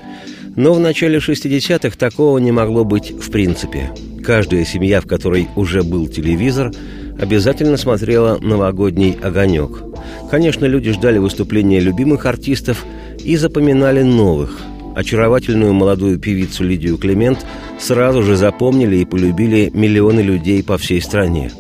Но 0.57 0.75
в 0.75 0.81
начале 0.81 1.19
60-х 1.19 1.97
такого 1.97 2.39
не 2.39 2.51
могло 2.51 2.85
быть 2.85 3.13
в 3.13 3.31
принципе. 3.31 3.93
Каждая 4.25 4.65
семья, 4.65 5.01
в 5.01 5.07
которой 5.07 5.47
уже 5.55 5.85
был 5.85 6.09
телевизор, 6.09 6.73
обязательно 7.17 7.77
смотрела 7.77 8.39
«Новогодний 8.41 9.17
огонек». 9.23 9.85
Конечно, 10.29 10.65
люди 10.65 10.91
ждали 10.91 11.19
выступления 11.19 11.79
любимых 11.79 12.27
артистов 12.27 12.85
и 13.23 13.37
запоминали 13.37 14.03
новых– 14.03 14.63
очаровательную 14.97 15.75
молодую 15.75 16.19
певицу 16.19 16.65
Лидию 16.65 16.97
Климент 16.97 17.47
сразу 17.79 18.23
же 18.23 18.35
запомнили 18.35 18.97
и 18.97 19.05
полюбили 19.05 19.71
миллионы 19.75 20.21
людей 20.21 20.63
по 20.65 20.79
всей 20.79 21.03
стране. 21.03 21.53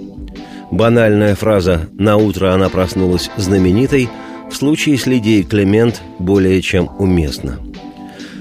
Банальная 0.70 1.34
фраза 1.34 1.86
«на 1.92 2.16
утро 2.16 2.54
она 2.54 2.70
проснулась 2.70 3.30
знаменитой» 3.36 4.08
в 4.50 4.56
случае 4.56 4.96
с 4.96 5.04
Лидией 5.06 5.42
Климент 5.42 6.00
более 6.18 6.62
чем 6.62 6.88
уместна. 6.98 7.58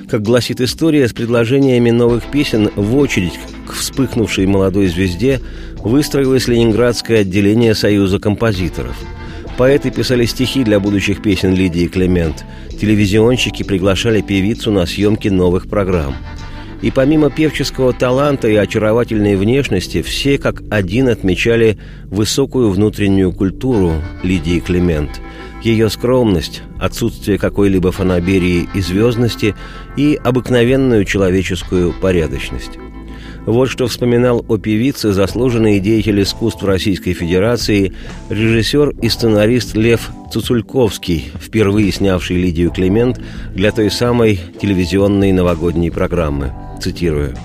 Как 0.09 0.21
гласит 0.21 0.61
история, 0.61 1.09
с 1.09 1.13
предложениями 1.13 1.89
новых 1.89 2.23
песен 2.31 2.69
в 2.75 2.95
очередь 2.95 3.37
к 3.67 3.73
вспыхнувшей 3.73 4.45
молодой 4.45 4.87
звезде 4.87 5.41
выстроилось 5.83 6.47
ленинградское 6.47 7.21
отделение 7.21 7.75
Союза 7.75 8.19
композиторов– 8.19 8.95
Поэты 9.57 9.89
писали 9.89 10.25
стихи 10.25 10.65
для 10.65 10.81
будущих 10.81 11.21
песен 11.21 11.53
Лидии 11.55 11.87
Клемент. 11.87 12.43
Телевизионщики 12.69 13.63
приглашали 13.63 14.19
певицу 14.21 14.71
на 14.71 14.85
съемки 14.85 15.29
новых 15.29 15.69
программ. 15.69 16.15
И 16.81 16.91
помимо 16.91 17.29
певческого 17.29 17.93
таланта 17.93 18.49
и 18.49 18.55
очаровательной 18.55 19.37
внешности, 19.37 20.01
все 20.01 20.37
как 20.37 20.61
один 20.69 21.07
отмечали 21.07 21.77
высокую 22.03 22.69
внутреннюю 22.69 23.31
культуру 23.31 23.93
Лидии 24.23 24.59
Клемент, 24.59 25.21
ее 25.63 25.89
скромность, 25.89 26.61
отсутствие 26.77 27.37
какой-либо 27.37 27.93
фанаберии 27.93 28.67
и 28.73 28.81
звездности 28.81 29.55
и 29.95 30.19
обыкновенную 30.21 31.05
человеческую 31.05 31.93
порядочность. 31.93 32.71
Вот 33.45 33.69
что 33.69 33.87
вспоминал 33.87 34.43
о 34.47 34.57
певице 34.57 35.13
заслуженный 35.13 35.79
деятель 35.79 36.21
искусств 36.23 36.63
Российской 36.63 37.13
Федерации, 37.13 37.93
режиссер 38.29 38.95
и 39.01 39.09
сценарист 39.09 39.75
Лев 39.75 40.09
Цуцульковский, 40.31 41.31
впервые 41.39 41.91
снявший 41.91 42.37
Лидию 42.37 42.71
Климент 42.71 43.21
для 43.53 43.71
той 43.71 43.91
самой 43.91 44.39
телевизионной 44.59 45.31
новогодней 45.31 45.91
программы. 45.91 46.53
Цитирую. 46.81 47.35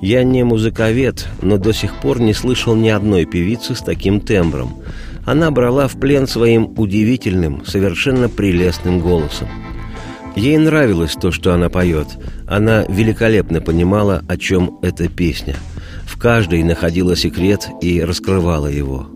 «Я 0.00 0.22
не 0.22 0.44
музыковед, 0.44 1.26
но 1.42 1.58
до 1.58 1.72
сих 1.72 1.94
пор 1.96 2.20
не 2.20 2.32
слышал 2.32 2.76
ни 2.76 2.88
одной 2.88 3.24
певицы 3.24 3.74
с 3.74 3.80
таким 3.80 4.20
тембром. 4.20 4.82
Она 5.24 5.50
брала 5.50 5.88
в 5.88 5.98
плен 5.98 6.26
своим 6.26 6.74
удивительным, 6.76 7.64
совершенно 7.64 8.28
прелестным 8.28 9.00
голосом. 9.00 9.48
Ей 10.34 10.56
нравилось 10.56 11.14
то, 11.14 11.30
что 11.30 11.52
она 11.52 11.68
поет. 11.68 12.08
Она 12.46 12.84
великолепно 12.88 13.60
понимала, 13.60 14.22
о 14.28 14.36
чем 14.36 14.78
эта 14.82 15.08
песня. 15.08 15.56
В 16.06 16.18
каждой 16.18 16.62
находила 16.62 17.16
секрет 17.16 17.68
и 17.82 18.00
раскрывала 18.00 18.66
его. 18.66 19.08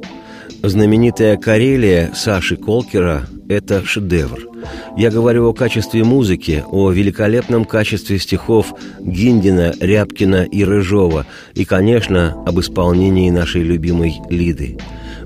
Знаменитая 0.62 1.36
«Карелия» 1.36 2.10
Саши 2.14 2.56
Колкера– 2.56 3.26
это 3.48 3.84
шедевр. 3.84 4.48
Я 4.96 5.10
говорю 5.10 5.48
о 5.48 5.54
качестве 5.54 6.02
музыки, 6.02 6.64
о 6.70 6.90
великолепном 6.90 7.64
качестве 7.64 8.18
стихов 8.18 8.74
Гиндина, 9.00 9.72
Рябкина 9.80 10.44
и 10.44 10.64
Рыжова 10.64 11.26
и, 11.54 11.64
конечно, 11.64 12.42
об 12.46 12.58
исполнении 12.58 13.30
нашей 13.30 13.62
любимой 13.62 14.16
Лиды. 14.28 14.78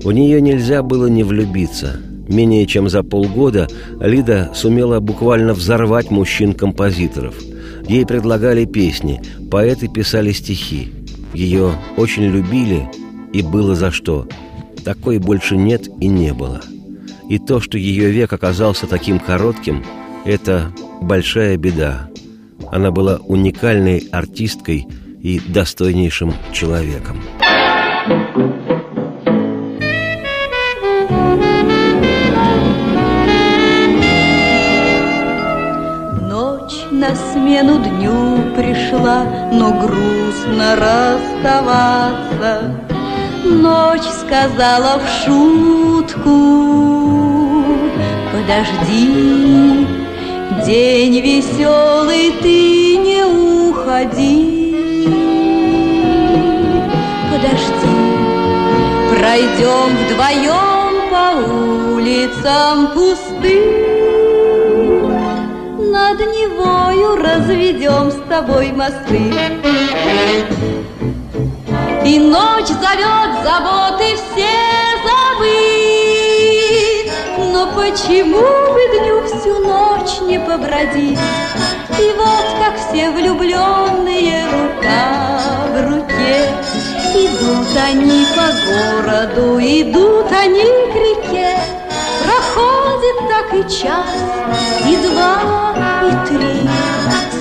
В 0.03 0.11
нее 0.11 0.41
нельзя 0.41 0.83
было 0.83 1.07
не 1.07 1.23
влюбиться– 1.23 1.99
Менее 2.31 2.65
чем 2.65 2.87
за 2.87 3.03
полгода 3.03 3.67
Лида 3.99 4.51
сумела 4.55 5.01
буквально 5.01 5.53
взорвать 5.53 6.11
мужчин-композиторов. 6.11 7.35
Ей 7.89 8.05
предлагали 8.05 8.63
песни, 8.63 9.21
поэты 9.51 9.89
писали 9.89 10.31
стихи. 10.31 10.93
Ее 11.33 11.73
очень 11.97 12.23
любили, 12.23 12.89
и 13.33 13.41
было 13.41 13.75
за 13.75 13.91
что. 13.91 14.29
Такой 14.85 15.17
больше 15.17 15.57
нет 15.57 15.89
и 15.99 16.07
не 16.07 16.33
было. 16.33 16.61
И 17.27 17.37
то, 17.37 17.59
что 17.59 17.77
ее 17.77 18.09
век 18.11 18.31
оказался 18.31 18.87
таким 18.87 19.19
коротким, 19.19 19.83
это 20.23 20.71
большая 21.01 21.57
беда. 21.57 22.09
Она 22.71 22.91
была 22.91 23.17
уникальной 23.17 24.07
артисткой 24.09 24.87
и 25.21 25.41
достойнейшим 25.49 26.33
человеком. 26.53 27.17
На 37.01 37.15
смену 37.15 37.79
дню 37.79 38.53
пришла, 38.55 39.23
но 39.51 39.71
грустно 39.71 40.75
расставаться. 40.85 42.51
Ночь 43.43 44.09
сказала 44.21 44.99
в 44.99 45.07
шутку, 45.23 46.37
подожди, 48.31 49.87
день 50.63 51.19
веселый, 51.21 52.33
ты 52.39 52.97
не 52.97 53.23
уходи. 53.25 54.75
Подожди, 57.31 57.97
пройдем 59.09 59.89
вдвоем 60.05 60.93
по 61.09 61.25
улицам 61.95 62.75
пустым 62.93 63.90
над 66.01 66.19
Невою 66.19 67.15
разведем 67.15 68.11
с 68.11 68.19
тобой 68.27 68.71
мосты. 68.71 69.33
И 72.03 72.19
ночь 72.19 72.73
зовет 72.83 73.31
заботы 73.43 74.15
все 74.15 74.55
забыть, 75.05 75.81
Но 77.53 77.61
почему 77.75 78.47
бы 78.73 78.81
дню 78.93 79.17
всю 79.27 79.53
ночь 79.59 80.15
не 80.21 80.39
побродить? 80.39 81.19
И 81.99 82.13
вот 82.17 82.47
как 82.59 82.75
все 82.77 83.11
влюбленные 83.11 84.45
рука 84.45 85.01
в 85.71 85.75
руке 85.87 86.37
Идут 87.13 87.71
они 87.89 88.25
по 88.35 88.47
городу, 88.65 89.59
идут 89.59 90.31
они 90.31 90.69
к 90.91 90.95
реке 90.95 91.51
Проходит 92.23 93.17
так 93.29 93.47
и 93.53 93.61
час, 93.69 94.19
и 94.87 94.95
два, 95.07 95.70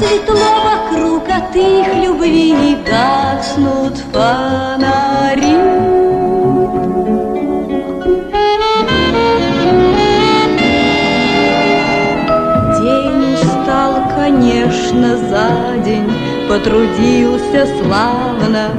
Светло 0.01 0.35
вокруг 0.65 1.29
от 1.29 1.55
их 1.55 1.87
любви 2.03 2.53
не 2.53 2.75
гаснут 2.77 3.99
фонари. 4.11 5.59
День 12.81 13.35
устал, 13.35 13.93
конечно, 14.17 15.19
за 15.19 15.83
день 15.85 16.11
Потрудился 16.49 17.69
славно 17.83 18.71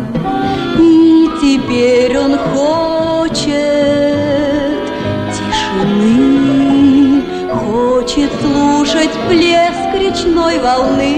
И 0.80 1.30
теперь 1.40 2.18
он 2.18 2.36
хочет 2.52 3.52
тишины 5.32 7.22
Хочет 7.54 8.32
слушать 8.42 9.12
плеск 9.30 9.61
речной 10.42 10.60
волны. 10.60 11.14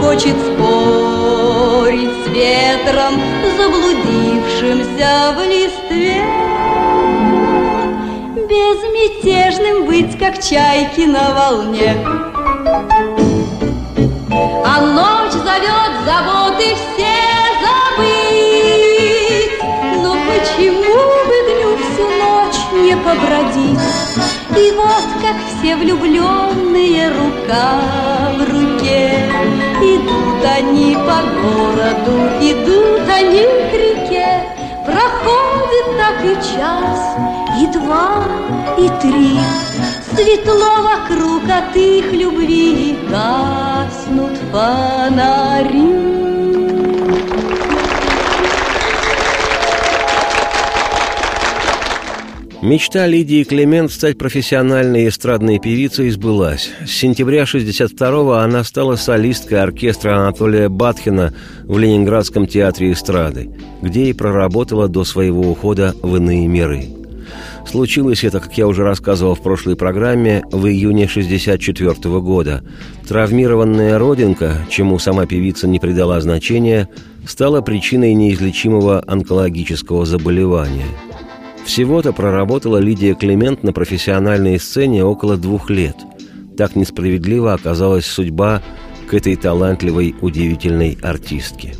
Хочет 0.00 0.36
спорить 0.36 2.10
с 2.24 2.28
ветром, 2.28 3.20
заблудившимся 3.56 5.34
в 5.36 5.38
листве. 5.46 6.24
Безмятежным 8.48 9.86
быть, 9.86 10.18
как 10.18 10.42
чайки 10.42 11.02
на 11.02 11.34
волне. 11.34 11.96
А 14.64 14.80
ночь 14.80 15.32
зовет 15.32 15.92
заботы 16.06 16.74
все 16.74 17.16
забыть. 17.62 18.78
Но 20.02 20.12
почему 20.14 20.98
не 22.82 22.96
побродить. 22.96 23.80
И 24.56 24.72
вот 24.72 25.04
как 25.22 25.36
все 25.58 25.76
влюбленные 25.76 26.47
рука 27.48 28.30
в 28.36 28.40
руке. 28.50 29.24
Идут 29.80 30.44
они 30.44 30.94
по 30.94 31.22
городу, 31.40 32.28
идут 32.40 33.08
они 33.08 33.42
к 33.42 33.72
реке. 33.72 34.44
Проходит 34.84 35.96
так 35.96 36.24
и 36.24 36.34
час, 36.56 37.16
и 37.60 37.66
два, 37.66 38.24
и 38.78 38.88
три. 39.00 39.38
Светло 40.14 40.82
вокруг 40.82 41.42
от 41.44 41.76
их 41.76 42.12
любви 42.12 42.98
гаснут 43.08 44.36
фонари 44.50 46.07
Мечта 52.60 53.06
Лидии 53.06 53.44
Клемент 53.44 53.92
стать 53.92 54.18
профессиональной 54.18 55.06
эстрадной 55.06 55.60
певицей 55.60 56.10
сбылась. 56.10 56.70
С 56.84 56.90
сентября 56.90 57.44
62-го 57.44 58.32
она 58.32 58.64
стала 58.64 58.96
солисткой 58.96 59.62
оркестра 59.62 60.16
Анатолия 60.16 60.68
Батхина 60.68 61.32
в 61.62 61.78
Ленинградском 61.78 62.48
театре 62.48 62.90
эстрады, 62.90 63.48
где 63.80 64.06
и 64.06 64.12
проработала 64.12 64.88
до 64.88 65.04
своего 65.04 65.42
ухода 65.42 65.94
в 66.02 66.16
иные 66.16 66.48
миры. 66.48 66.86
Случилось 67.64 68.24
это, 68.24 68.40
как 68.40 68.58
я 68.58 68.66
уже 68.66 68.82
рассказывал 68.82 69.36
в 69.36 69.42
прошлой 69.42 69.76
программе, 69.76 70.42
в 70.50 70.66
июне 70.66 71.06
64 71.06 71.90
-го 71.92 72.20
года. 72.20 72.64
Травмированная 73.06 74.00
родинка, 74.00 74.66
чему 74.68 74.98
сама 74.98 75.26
певица 75.26 75.68
не 75.68 75.78
придала 75.78 76.20
значения, 76.20 76.88
стала 77.24 77.60
причиной 77.60 78.14
неизлечимого 78.14 79.04
онкологического 79.06 80.04
заболевания– 80.04 80.86
всего-то 81.68 82.14
проработала 82.14 82.78
Лидия 82.78 83.14
Климент 83.14 83.62
на 83.62 83.74
профессиональной 83.74 84.58
сцене 84.58 85.04
около 85.04 85.36
двух 85.36 85.68
лет. 85.68 85.96
Так 86.56 86.74
несправедлива 86.76 87.52
оказалась 87.52 88.06
судьба 88.06 88.62
к 89.06 89.12
этой 89.12 89.36
талантливой, 89.36 90.14
удивительной 90.22 90.96
артистке. 91.02 91.74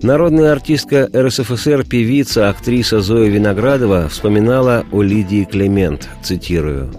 Народная 0.00 0.52
артистка 0.52 1.10
РСФСР, 1.14 1.84
певица, 1.84 2.48
актриса 2.48 3.02
Зоя 3.02 3.28
Виноградова 3.28 4.08
вспоминала 4.08 4.86
о 4.90 5.02
Лидии 5.02 5.44
Клемент, 5.44 6.08
цитирую. 6.22 6.90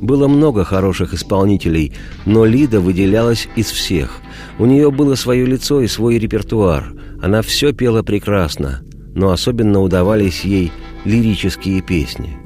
«Было 0.00 0.26
много 0.26 0.64
хороших 0.64 1.14
исполнителей, 1.14 1.92
но 2.24 2.44
Лида 2.44 2.80
выделялась 2.80 3.48
из 3.54 3.70
всех. 3.70 4.18
У 4.58 4.66
нее 4.66 4.90
было 4.90 5.14
свое 5.14 5.46
лицо 5.46 5.80
и 5.80 5.86
свой 5.86 6.18
репертуар. 6.18 6.92
Она 7.22 7.40
все 7.42 7.72
пела 7.72 8.02
прекрасно, 8.02 8.82
но 9.14 9.30
особенно 9.30 9.80
удавались 9.80 10.40
ей 10.40 10.72
лирические 11.06 11.80
песни. 11.80 12.36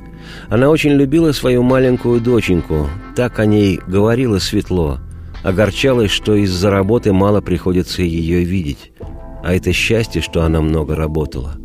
Она 0.48 0.68
очень 0.68 0.92
любила 0.92 1.32
свою 1.32 1.62
маленькую 1.62 2.20
доченьку, 2.20 2.88
так 3.16 3.38
о 3.38 3.46
ней 3.46 3.80
говорила 3.86 4.38
светло. 4.38 4.98
Огорчалась, 5.42 6.10
что 6.10 6.34
из-за 6.34 6.70
работы 6.70 7.12
мало 7.12 7.40
приходится 7.40 8.02
ее 8.02 8.44
видеть. 8.44 8.92
А 9.42 9.54
это 9.54 9.72
счастье, 9.72 10.20
что 10.20 10.42
она 10.42 10.60
много 10.60 10.94
работала. 10.94 11.56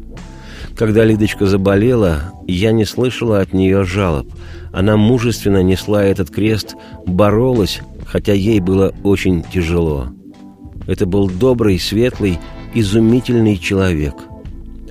Когда 0.75 1.03
Лидочка 1.03 1.45
заболела, 1.45 2.33
я 2.47 2.71
не 2.71 2.85
слышала 2.85 3.39
от 3.39 3.53
нее 3.53 3.83
жалоб. 3.83 4.27
Она 4.73 4.97
мужественно 4.97 5.63
несла 5.63 6.03
этот 6.03 6.29
крест, 6.29 6.75
боролась, 7.05 7.81
хотя 8.05 8.33
ей 8.33 8.59
было 8.59 8.93
очень 9.03 9.43
тяжело. 9.43 10.07
Это 10.87 11.05
был 11.05 11.29
добрый, 11.29 11.79
светлый, 11.79 12.39
изумительный 12.73 13.57
человек. 13.57 14.15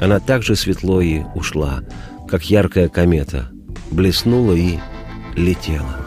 Она 0.01 0.21
также 0.21 0.57
светло 0.57 1.01
и 1.01 1.23
ушла, 1.35 1.81
как 2.29 2.45
яркая 2.51 2.89
комета, 2.89 3.51
блеснула 3.91 4.55
и 4.55 4.79
летела. 5.37 6.01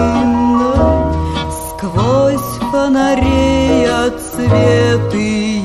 туманно 0.00 1.12
Сквозь 1.50 2.58
фонарей 2.70 3.86
от 3.86 4.20
цветы 4.20 5.59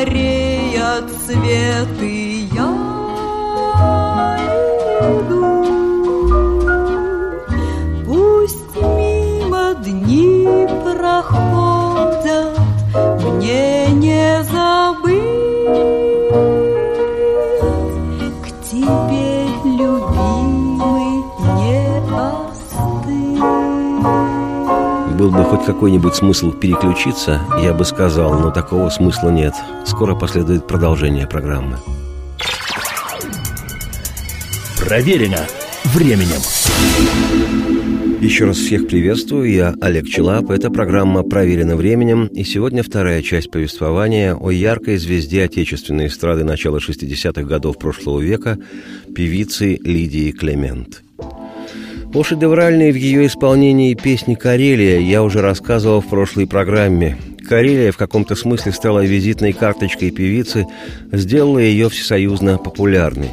Мария, 0.00 1.02
цветы 1.26 2.46
я. 2.54 2.59
Какой-нибудь 25.58 26.14
смысл 26.14 26.52
переключиться, 26.52 27.40
я 27.62 27.74
бы 27.74 27.84
сказал, 27.84 28.38
но 28.38 28.50
такого 28.50 28.88
смысла 28.90 29.30
нет. 29.30 29.54
Скоро 29.84 30.14
последует 30.14 30.66
продолжение 30.66 31.26
программы. 31.26 31.78
Проверено 34.78 35.46
временем. 35.84 36.40
Еще 38.20 38.44
раз 38.44 38.58
всех 38.58 38.86
приветствую, 38.86 39.50
я 39.50 39.74
Олег 39.80 40.06
Челап. 40.06 40.50
Это 40.50 40.70
программа 40.70 41.22
«Проверено 41.22 41.74
временем», 41.74 42.26
и 42.26 42.44
сегодня 42.44 42.82
вторая 42.82 43.22
часть 43.22 43.50
повествования 43.50 44.34
о 44.34 44.50
яркой 44.50 44.98
звезде 44.98 45.44
отечественной 45.44 46.08
эстрады 46.08 46.44
начала 46.44 46.78
60-х 46.78 47.42
годов 47.42 47.78
прошлого 47.78 48.20
века, 48.20 48.58
певице 49.14 49.78
Лидии 49.82 50.32
Клемент– 50.32 51.02
о 52.12 52.24
шедевральной 52.24 52.90
в 52.90 52.96
ее 52.96 53.26
исполнении 53.26 53.94
песни 53.94 54.34
«Карелия» 54.34 54.98
я 54.98 55.22
уже 55.22 55.40
рассказывал 55.40 56.00
в 56.00 56.08
прошлой 56.08 56.46
программе. 56.46 57.16
«Карелия» 57.48 57.92
в 57.92 57.96
каком-то 57.96 58.34
смысле 58.34 58.72
стала 58.72 59.04
визитной 59.04 59.52
карточкой 59.52 60.10
певицы, 60.10 60.66
сделала 61.12 61.58
ее 61.58 61.88
всесоюзно 61.88 62.58
популярной. 62.58 63.30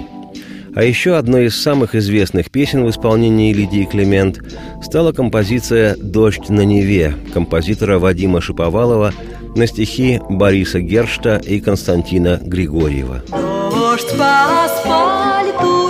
А 0.76 0.84
еще 0.84 1.16
одной 1.16 1.46
из 1.46 1.60
самых 1.60 1.96
известных 1.96 2.52
песен 2.52 2.86
в 2.86 2.90
исполнении 2.92 3.52
Лидии 3.52 3.84
Климент 3.86 4.40
стала 4.84 5.12
композиция 5.12 5.96
«Дождь 5.96 6.50
на 6.50 6.62
Неве» 6.62 7.16
композитора 7.34 7.98
Вадима 7.98 8.42
Шиповалова 8.42 9.12
на 9.56 9.66
стихи 9.66 10.22
Бориса 10.30 10.80
Гершта 10.82 11.38
и 11.38 11.60
Константина 11.60 12.40
Григорьева. 12.44 13.24
Дождь 13.72 14.12
по 14.18 14.66
асфальту 14.66 15.87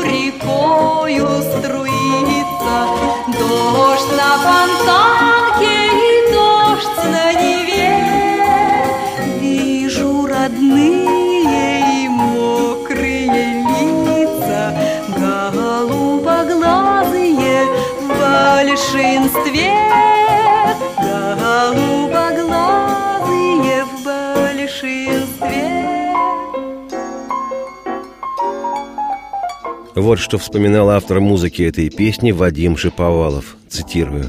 Дождь 4.43 4.76
Вот 30.07 30.19
что 30.19 30.37
вспоминал 30.37 30.89
автор 30.89 31.19
музыки 31.19 31.63
этой 31.63 31.89
песни 31.89 32.31
Вадим 32.31 32.77
Шиповалов. 32.77 33.57
Цитирую. 33.67 34.23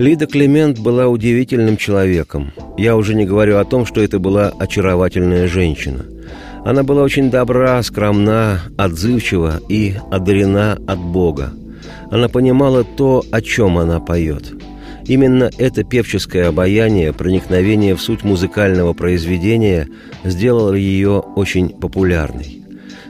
Лида 0.00 0.26
Климент 0.26 0.80
была 0.80 1.06
удивительным 1.06 1.76
человеком. 1.76 2.52
Я 2.76 2.96
уже 2.96 3.14
не 3.14 3.24
говорю 3.24 3.58
о 3.58 3.64
том, 3.64 3.86
что 3.86 4.02
это 4.02 4.18
была 4.18 4.52
очаровательная 4.58 5.46
женщина. 5.46 6.04
Она 6.64 6.82
была 6.82 7.04
очень 7.04 7.30
добра, 7.30 7.80
скромна, 7.84 8.62
отзывчива 8.76 9.60
и 9.68 9.94
одарена 10.10 10.76
от 10.88 10.98
Бога. 10.98 11.52
Она 12.10 12.28
понимала 12.28 12.82
то, 12.82 13.24
о 13.30 13.40
чем 13.42 13.78
она 13.78 14.00
поет. 14.00 14.52
Именно 15.06 15.52
это 15.56 15.84
певческое 15.84 16.48
обаяние, 16.48 17.12
проникновение 17.12 17.94
в 17.94 18.02
суть 18.02 18.24
музыкального 18.24 18.92
произведения 18.92 19.86
сделало 20.24 20.74
ее 20.74 21.20
очень 21.20 21.68
популярной. 21.68 22.61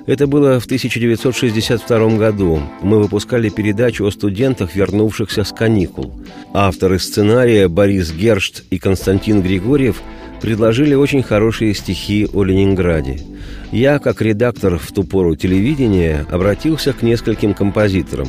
Это 0.07 0.27
было 0.27 0.59
в 0.59 0.65
1962 0.65 2.17
году. 2.17 2.61
Мы 2.83 2.99
выпускали 2.99 3.49
передачу 3.51 4.05
о 4.05 4.11
студентах, 4.11 4.75
вернувшихся 4.75 5.45
с 5.45 5.53
каникул. 5.53 6.13
Авторы 6.53 6.99
сценария 6.99 7.69
Борис 7.69 8.13
Гершт 8.13 8.65
и 8.71 8.79
Константин 8.79 9.43
Григорьев 9.43 10.03
предложили 10.41 10.95
очень 10.95 11.23
хорошие 11.23 11.73
стихи 11.73 12.27
о 12.33 12.43
Ленинграде. 12.43 13.21
Я, 13.71 14.01
как 14.01 14.21
редактор 14.21 14.77
в 14.77 14.91
ту 14.91 15.05
пору 15.05 15.37
телевидения, 15.37 16.27
обратился 16.31 16.93
к 16.93 17.03
нескольким 17.03 17.55
композиторам. 17.55 18.29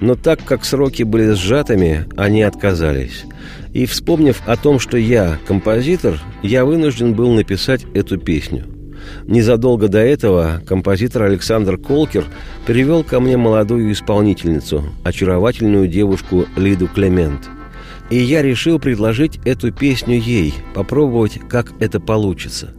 Но 0.00 0.16
так 0.16 0.44
как 0.44 0.64
сроки 0.66 1.04
были 1.04 1.32
сжатыми, 1.32 2.04
они 2.16 2.42
отказались. 2.42 3.24
И 3.72 3.86
вспомнив 3.86 4.42
о 4.46 4.56
том, 4.56 4.78
что 4.78 4.98
я 4.98 5.38
композитор, 5.48 6.20
я 6.42 6.66
вынужден 6.66 7.14
был 7.14 7.32
написать 7.32 7.86
эту 7.94 8.18
песню. 8.18 8.73
Незадолго 9.26 9.88
до 9.88 9.98
этого 9.98 10.62
композитор 10.66 11.24
Александр 11.24 11.76
Колкер 11.78 12.24
привел 12.66 13.04
ко 13.04 13.20
мне 13.20 13.36
молодую 13.36 13.92
исполнительницу, 13.92 14.84
очаровательную 15.02 15.88
девушку 15.88 16.46
Лиду 16.56 16.88
Клемент. 16.88 17.48
И 18.10 18.18
я 18.18 18.42
решил 18.42 18.78
предложить 18.78 19.38
эту 19.44 19.72
песню 19.72 20.18
ей, 20.18 20.54
попробовать, 20.74 21.40
как 21.48 21.72
это 21.80 22.00
получится. 22.00 22.74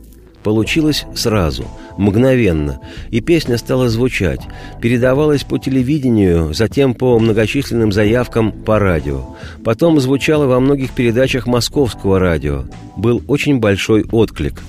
Получилось 0.45 1.05
сразу, 1.15 1.65
мгновенно, 1.97 2.79
и 3.09 3.19
песня 3.19 3.57
стала 3.57 3.89
звучать, 3.89 4.41
передавалась 4.79 5.43
по 5.43 5.57
телевидению, 5.57 6.53
затем 6.53 6.93
по 6.93 7.17
многочисленным 7.17 7.91
заявкам 7.91 8.51
по 8.51 8.77
радио. 8.77 9.35
Потом 9.63 9.99
звучала 9.99 10.45
во 10.45 10.59
многих 10.59 10.91
передачах 10.91 11.47
московского 11.47 12.19
радио. 12.19 12.65
Был 12.95 13.23
очень 13.27 13.59
большой 13.59 14.05
отклик. 14.11 14.61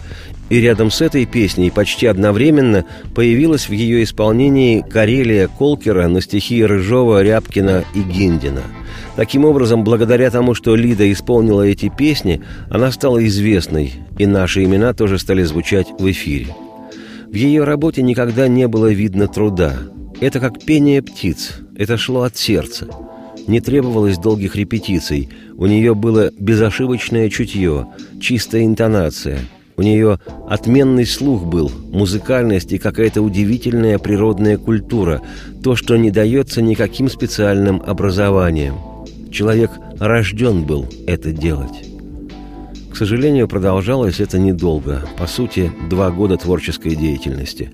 И 0.48 0.60
рядом 0.60 0.92
с 0.92 1.00
этой 1.00 1.26
песней 1.26 1.70
почти 1.70 2.06
одновременно 2.06 2.84
появилась 3.14 3.68
в 3.68 3.72
ее 3.72 4.04
исполнении 4.04 4.80
«Карелия» 4.80 5.48
Колкера 5.48 6.06
на 6.06 6.20
стихи 6.20 6.64
Рыжова, 6.64 7.22
Рябкина 7.22 7.84
и 7.94 8.00
Гиндина. 8.00 8.62
Таким 9.16 9.44
образом, 9.44 9.82
благодаря 9.82 10.30
тому, 10.30 10.54
что 10.54 10.76
Лида 10.76 11.10
исполнила 11.10 11.62
эти 11.62 11.88
песни, 11.88 12.42
она 12.70 12.92
стала 12.92 13.26
известной, 13.26 13.94
и 14.18 14.26
наши 14.26 14.62
имена 14.62 14.92
тоже 14.94 15.18
стали 15.18 15.42
звучать 15.42 15.88
в 15.98 16.08
эфире. 16.10 16.54
В 17.26 17.34
ее 17.34 17.64
работе 17.64 18.02
никогда 18.02 18.46
не 18.46 18.68
было 18.68 18.92
видно 18.92 19.26
труда. 19.26 19.74
Это 20.20 20.38
как 20.38 20.64
пение 20.64 21.02
птиц, 21.02 21.58
это 21.76 21.96
шло 21.96 22.22
от 22.22 22.36
сердца. 22.36 22.88
Не 23.48 23.60
требовалось 23.60 24.18
долгих 24.18 24.54
репетиций, 24.54 25.28
у 25.56 25.66
нее 25.66 25.94
было 25.94 26.30
безошибочное 26.38 27.30
чутье, 27.30 27.88
чистая 28.20 28.64
интонация– 28.64 29.40
у 29.76 29.82
нее 29.82 30.18
отменный 30.48 31.06
слух 31.06 31.44
был, 31.44 31.70
музыкальность 31.92 32.72
и 32.72 32.78
какая-то 32.78 33.22
удивительная 33.22 33.98
природная 33.98 34.56
культура, 34.56 35.22
то, 35.62 35.76
что 35.76 35.96
не 35.96 36.10
дается 36.10 36.62
никаким 36.62 37.08
специальным 37.08 37.82
образованием. 37.84 38.74
Человек 39.30 39.70
рожден 39.98 40.64
был 40.64 40.86
это 41.06 41.32
делать. 41.32 41.84
К 42.90 42.96
сожалению, 42.96 43.46
продолжалось 43.46 44.20
это 44.20 44.38
недолго, 44.38 45.02
по 45.18 45.26
сути, 45.26 45.70
два 45.90 46.10
года 46.10 46.38
творческой 46.38 46.96
деятельности. 46.96 47.70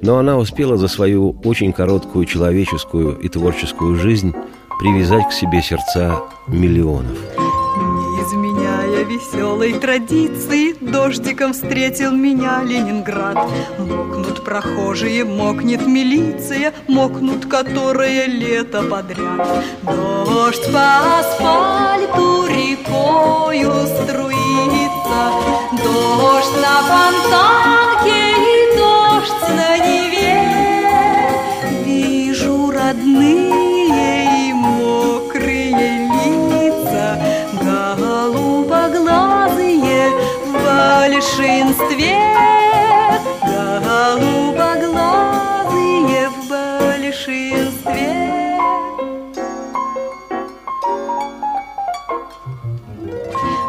Но 0.00 0.16
она 0.16 0.38
успела 0.38 0.78
за 0.78 0.88
свою 0.88 1.36
очень 1.44 1.74
короткую 1.74 2.24
человеческую 2.24 3.18
и 3.18 3.28
творческую 3.28 3.96
жизнь 3.96 4.32
привязать 4.80 5.28
к 5.28 5.32
себе 5.32 5.60
сердца 5.60 6.20
миллионов. 6.48 7.18
Не 7.36 8.71
веселой 9.02 9.78
традиции, 9.78 10.74
Дождиком 10.80 11.52
встретил 11.52 12.12
меня 12.12 12.62
Ленинград. 12.62 13.38
Мокнут 13.78 14.44
прохожие, 14.44 15.24
мокнет 15.24 15.86
милиция, 15.86 16.72
Мокнут 16.88 17.46
которые 17.46 18.26
лето 18.26 18.82
подряд. 18.82 19.64
Дождь 19.82 20.72
по 20.72 21.20
асфальту 21.20 22.46
рекою 22.46 23.72
струится, 23.86 25.22
Дождь 25.72 26.56
на 26.60 26.76
фонтанке 26.88 28.20
и 28.32 28.76
дождь 28.76 29.48
на 29.48 29.78
Неве. 29.78 30.01
Большинстве, 41.72 42.16
Голубоглазые 43.42 46.28
в 46.28 46.48
большинстве. 46.48 48.12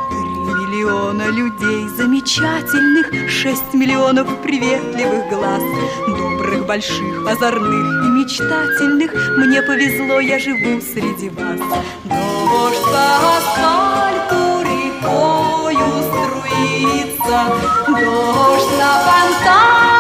Три 0.10 0.36
миллиона 0.50 1.26
людей 1.30 1.88
замечательных, 1.98 3.08
Шесть 3.30 3.74
миллионов 3.74 4.28
приветливых 4.42 5.30
глаз, 5.30 5.62
Добрых, 6.08 6.66
больших, 6.66 7.28
озорных 7.28 8.06
и 8.06 8.08
мечтательных. 8.10 9.12
Мне 9.38 9.62
повезло, 9.62 10.20
я 10.20 10.40
живу 10.40 10.82
среди 10.82 11.30
вас. 11.30 11.60
Дождь 12.04 12.84
по 12.84 13.38
асфальту 13.38 14.62
рекою 14.64 15.88
струится, 16.10 17.13
Дождь 17.34 18.78
на 18.78 18.92
фонтанке 19.06 19.93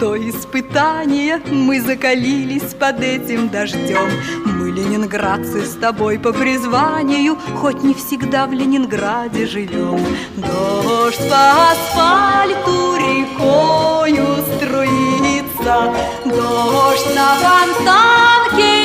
что 0.00 0.16
испытание 0.16 1.42
Мы 1.50 1.78
закалились 1.78 2.72
под 2.72 3.02
этим 3.02 3.50
дождем. 3.50 4.08
Мы 4.46 4.70
ленинградцы 4.70 5.66
с 5.66 5.74
тобой 5.74 6.18
по 6.18 6.32
призванию 6.32 7.36
Хоть 7.56 7.82
не 7.82 7.92
всегда 7.92 8.46
в 8.46 8.52
Ленинграде 8.52 9.44
живем. 9.44 10.00
Дождь 10.36 11.28
по 11.28 11.70
асфальту 11.72 12.96
рекою 12.96 14.42
струится 14.56 15.92
Дождь 16.24 17.14
на 17.14 17.34
фонтанке 17.34 18.79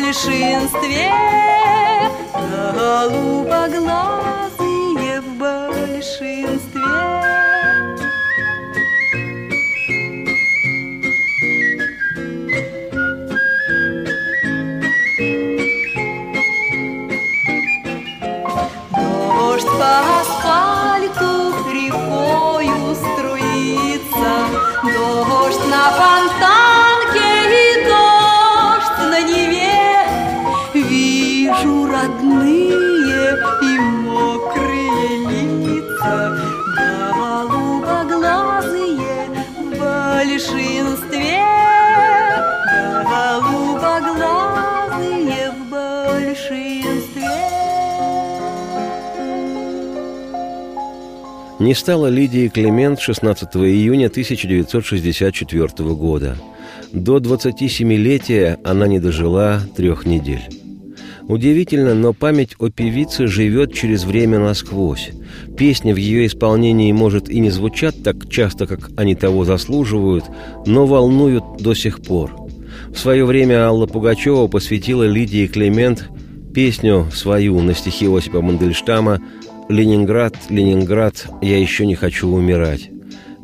большинстве 0.00 1.10
голубоглазые 2.32 5.20
в 5.20 5.36
большинстве. 5.36 6.67
Не 51.68 51.74
стало 51.74 52.06
Лидии 52.06 52.48
Климент 52.48 52.98
16 52.98 53.54
июня 53.56 54.06
1964 54.06 55.68
года. 55.90 56.34
До 56.94 57.18
27-летия 57.18 58.58
она 58.64 58.88
не 58.88 58.98
дожила 58.98 59.60
трех 59.76 60.06
недель. 60.06 60.40
Удивительно, 61.24 61.94
но 61.94 62.14
память 62.14 62.54
о 62.58 62.70
певице 62.70 63.26
живет 63.26 63.74
через 63.74 64.04
время 64.04 64.38
насквозь. 64.38 65.10
Песни 65.58 65.92
в 65.92 65.96
ее 65.96 66.24
исполнении, 66.26 66.90
может, 66.92 67.28
и 67.28 67.38
не 67.38 67.50
звучат 67.50 68.02
так 68.02 68.30
часто, 68.30 68.66
как 68.66 68.88
они 68.96 69.14
того 69.14 69.44
заслуживают, 69.44 70.24
но 70.64 70.86
волнуют 70.86 71.44
до 71.58 71.74
сих 71.74 72.00
пор. 72.00 72.34
В 72.88 72.98
свое 72.98 73.26
время 73.26 73.66
Алла 73.66 73.84
Пугачева 73.84 74.46
посвятила 74.46 75.04
Лидии 75.04 75.46
Климент 75.46 76.08
песню 76.54 77.08
свою 77.12 77.60
на 77.60 77.74
стихи 77.74 78.06
Осипа 78.06 78.40
Мандельштама 78.40 79.20
«Ленинград, 79.68 80.34
Ленинград, 80.48 81.26
я 81.42 81.58
еще 81.58 81.86
не 81.86 81.94
хочу 81.94 82.28
умирать». 82.28 82.90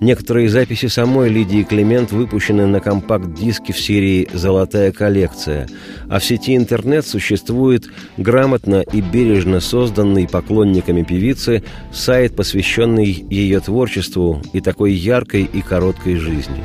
Некоторые 0.01 0.49
записи 0.49 0.87
самой 0.87 1.29
Лидии 1.29 1.62
Климент 1.62 2.12
выпущены 2.12 2.66
на 2.66 2.81
компакт-диске 2.81 3.72
в 3.72 3.79
серии 3.79 4.29
«Золотая 4.33 4.91
коллекция», 4.91 5.68
а 6.09 6.18
в 6.18 6.25
сети 6.25 6.57
интернет 6.57 7.07
существует 7.07 7.85
грамотно 8.16 8.81
и 8.81 9.01
бережно 9.01 9.61
созданный 9.61 10.27
поклонниками 10.27 11.03
певицы 11.03 11.62
сайт, 11.93 12.35
посвященный 12.35 13.25
ее 13.31 13.61
творчеству 13.61 14.43
и 14.53 14.61
такой 14.61 14.93
яркой 14.93 15.45
и 15.45 15.62
короткой 15.62 16.16
жизни. 16.16 16.64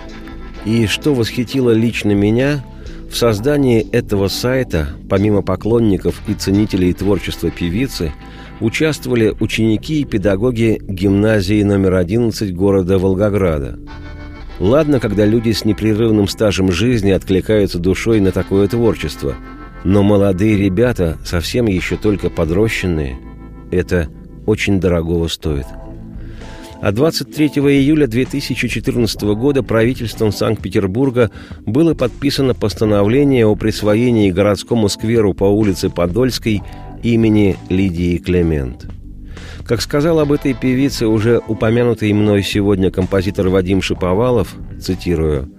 И 0.66 0.88
что 0.88 1.14
восхитило 1.14 1.72
лично 1.72 2.12
меня– 2.12 2.64
в 3.10 3.16
создании 3.16 3.90
этого 3.92 4.28
сайта, 4.28 4.90
помимо 5.10 5.42
поклонников 5.42 6.22
и 6.28 6.36
ценителей 6.36 6.94
творчества 6.94 7.50
певицы, 7.50 8.14
участвовали 8.60 9.34
ученики 9.40 10.02
и 10.02 10.06
педагоги 10.06 10.82
гимназии 10.82 11.64
номер 11.64 11.96
11 11.96 12.54
города 12.54 12.98
Волгограда. 12.98 13.80
Ладно, 14.60 15.00
когда 15.00 15.26
люди 15.26 15.52
с 15.52 15.64
непрерывным 15.64 16.28
стажем 16.28 16.72
жизни 16.72 17.12
откликаются 17.12 17.80
душой 17.80 18.20
на 18.20 18.32
такое 18.32 18.68
творчество, 18.68 19.36
но 19.86 20.04
молодые 20.04 20.58
ребята, 20.58 21.18
совсем 21.24 21.68
еще 21.68 21.96
только 21.96 22.30
подрощенные, 22.30 23.18
это 23.72 24.10
очень 24.46 24.80
дорогого 24.80 25.28
стоит. 25.28 25.66
А 26.82 26.94
23 26.94 27.48
июля 27.48 28.08
2014 28.08 29.22
года 29.36 29.64
правительством 29.64 30.32
Санкт-Петербурга 30.32 31.30
было 31.66 31.94
подписано 31.94 32.54
постановление 32.54 33.46
о 33.46 33.56
присвоении 33.56 34.32
городскому 34.32 34.88
скверу 34.88 35.34
по 35.34 35.44
улице 35.44 35.90
Подольской 35.90 36.62
имени 37.04 37.58
Лидии 37.70 38.18
Клемент. 38.18 38.88
Как 39.66 39.82
сказал 39.82 40.20
об 40.20 40.32
этой 40.32 40.54
певице 40.54 41.08
уже 41.08 41.42
упомянутый 41.48 42.12
мной 42.14 42.42
сегодня 42.44 42.90
композитор 42.90 43.50
Вадим 43.50 43.82
Шиповалов, 43.82 44.56
цитирую, 44.80 45.52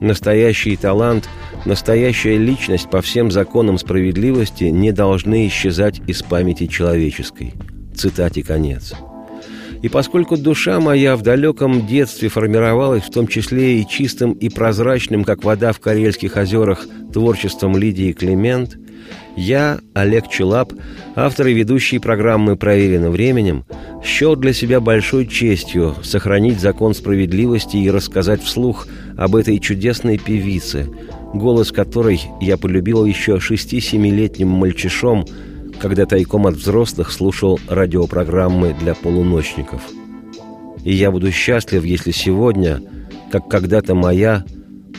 «Настоящий 0.00 0.76
талант, 0.76 1.28
настоящая 1.64 2.36
личность 2.36 2.90
по 2.90 3.00
всем 3.00 3.30
законам 3.30 3.78
справедливости 3.78 4.64
не 4.64 4.92
должны 4.92 5.46
исчезать 5.46 6.02
из 6.06 6.22
памяти 6.22 6.66
человеческой». 6.66 7.54
Цитате 7.94 8.42
конец. 8.42 8.92
И 9.82 9.88
поскольку 9.88 10.36
душа 10.36 10.80
моя 10.80 11.14
в 11.14 11.22
далеком 11.22 11.86
детстве 11.86 12.28
формировалась 12.28 13.04
в 13.04 13.10
том 13.10 13.28
числе 13.28 13.80
и 13.80 13.86
чистым 13.86 14.32
и 14.32 14.48
прозрачным, 14.48 15.24
как 15.24 15.44
вода 15.44 15.72
в 15.72 15.80
Карельских 15.80 16.36
озерах, 16.36 16.86
творчеством 17.12 17.76
Лидии 17.76 18.12
Климент, 18.12 18.78
я, 19.36 19.80
Олег 19.94 20.28
Челап, 20.28 20.72
автор 21.16 21.48
и 21.48 21.54
ведущий 21.54 21.98
программы 21.98 22.56
«Проверено 22.56 23.10
временем», 23.10 23.64
счел 24.04 24.36
для 24.36 24.52
себя 24.52 24.80
большой 24.80 25.26
честью 25.26 25.94
сохранить 26.02 26.60
закон 26.60 26.94
справедливости 26.94 27.76
и 27.76 27.90
рассказать 27.90 28.42
вслух 28.42 28.86
об 29.16 29.34
этой 29.34 29.58
чудесной 29.58 30.18
певице, 30.18 30.88
голос 31.32 31.72
которой 31.72 32.20
я 32.40 32.56
полюбил 32.56 33.04
еще 33.04 33.40
шести-семилетним 33.40 34.48
мальчишом, 34.48 35.24
когда 35.80 36.06
тайком 36.06 36.46
от 36.46 36.54
взрослых 36.54 37.10
слушал 37.10 37.58
радиопрограммы 37.68 38.74
для 38.78 38.94
полуночников. 38.94 39.82
И 40.84 40.92
я 40.92 41.10
буду 41.10 41.32
счастлив, 41.32 41.84
если 41.84 42.10
сегодня, 42.10 42.80
как 43.32 43.48
когда-то 43.48 43.94
моя, 43.94 44.44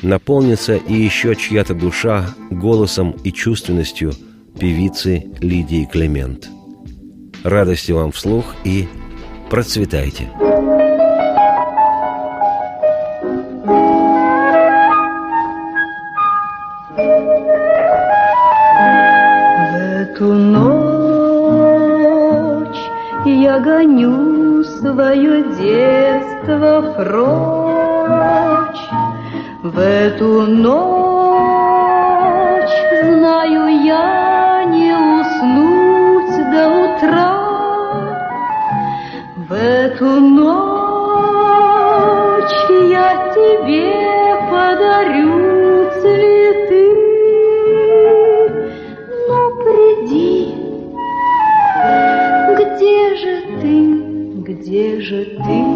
наполнится 0.02 0.76
и 0.76 0.94
еще 0.94 1.36
чья-то 1.36 1.74
душа 1.74 2.30
голосом 2.50 3.12
и 3.24 3.32
чувственностью 3.32 4.14
певицы 4.60 5.26
Лидии 5.40 5.88
Клемент. 5.92 6.50
Радости 7.44 7.92
вам 7.92 8.12
вслух 8.12 8.56
и 8.64 8.88
процветайте! 9.50 10.30
эту 20.16 20.34
ночь 20.34 21.66
я 23.26 23.60
гоню 23.60 24.64
свое 24.64 25.44
детство 25.58 26.94
прочь. 26.98 27.46
В 29.66 29.80
эту 29.80 30.42
ночь, 30.42 30.70
знаю 33.02 33.84
я, 33.84 34.64
не 34.66 34.94
уснуть 34.94 36.38
до 36.52 36.70
утра. 36.84 37.34
В 39.38 39.52
эту 39.52 40.06
ночь 40.06 40.54
я 42.92 43.10
тебе 43.34 43.90
подарю 44.52 45.90
цветы. 46.00 46.86
Ну, 49.28 49.40
приди, 49.64 50.54
где 52.60 53.00
же 53.16 53.34
ты, 53.62 53.74
где 54.44 55.02
же 55.02 55.20
ты? 55.44 55.75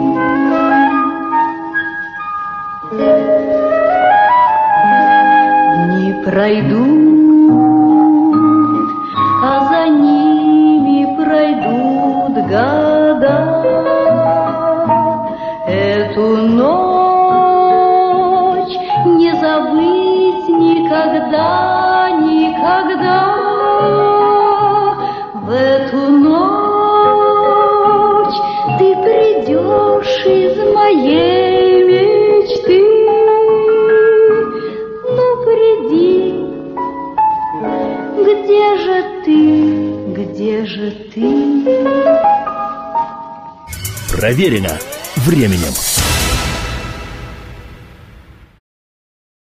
Пройдут, 6.40 7.52
а 9.44 9.68
за 9.70 9.90
ними 9.90 11.16
пройдут 11.18 12.00
года. 12.40 12.89
Проверено 44.20 44.78
временем. 45.16 45.89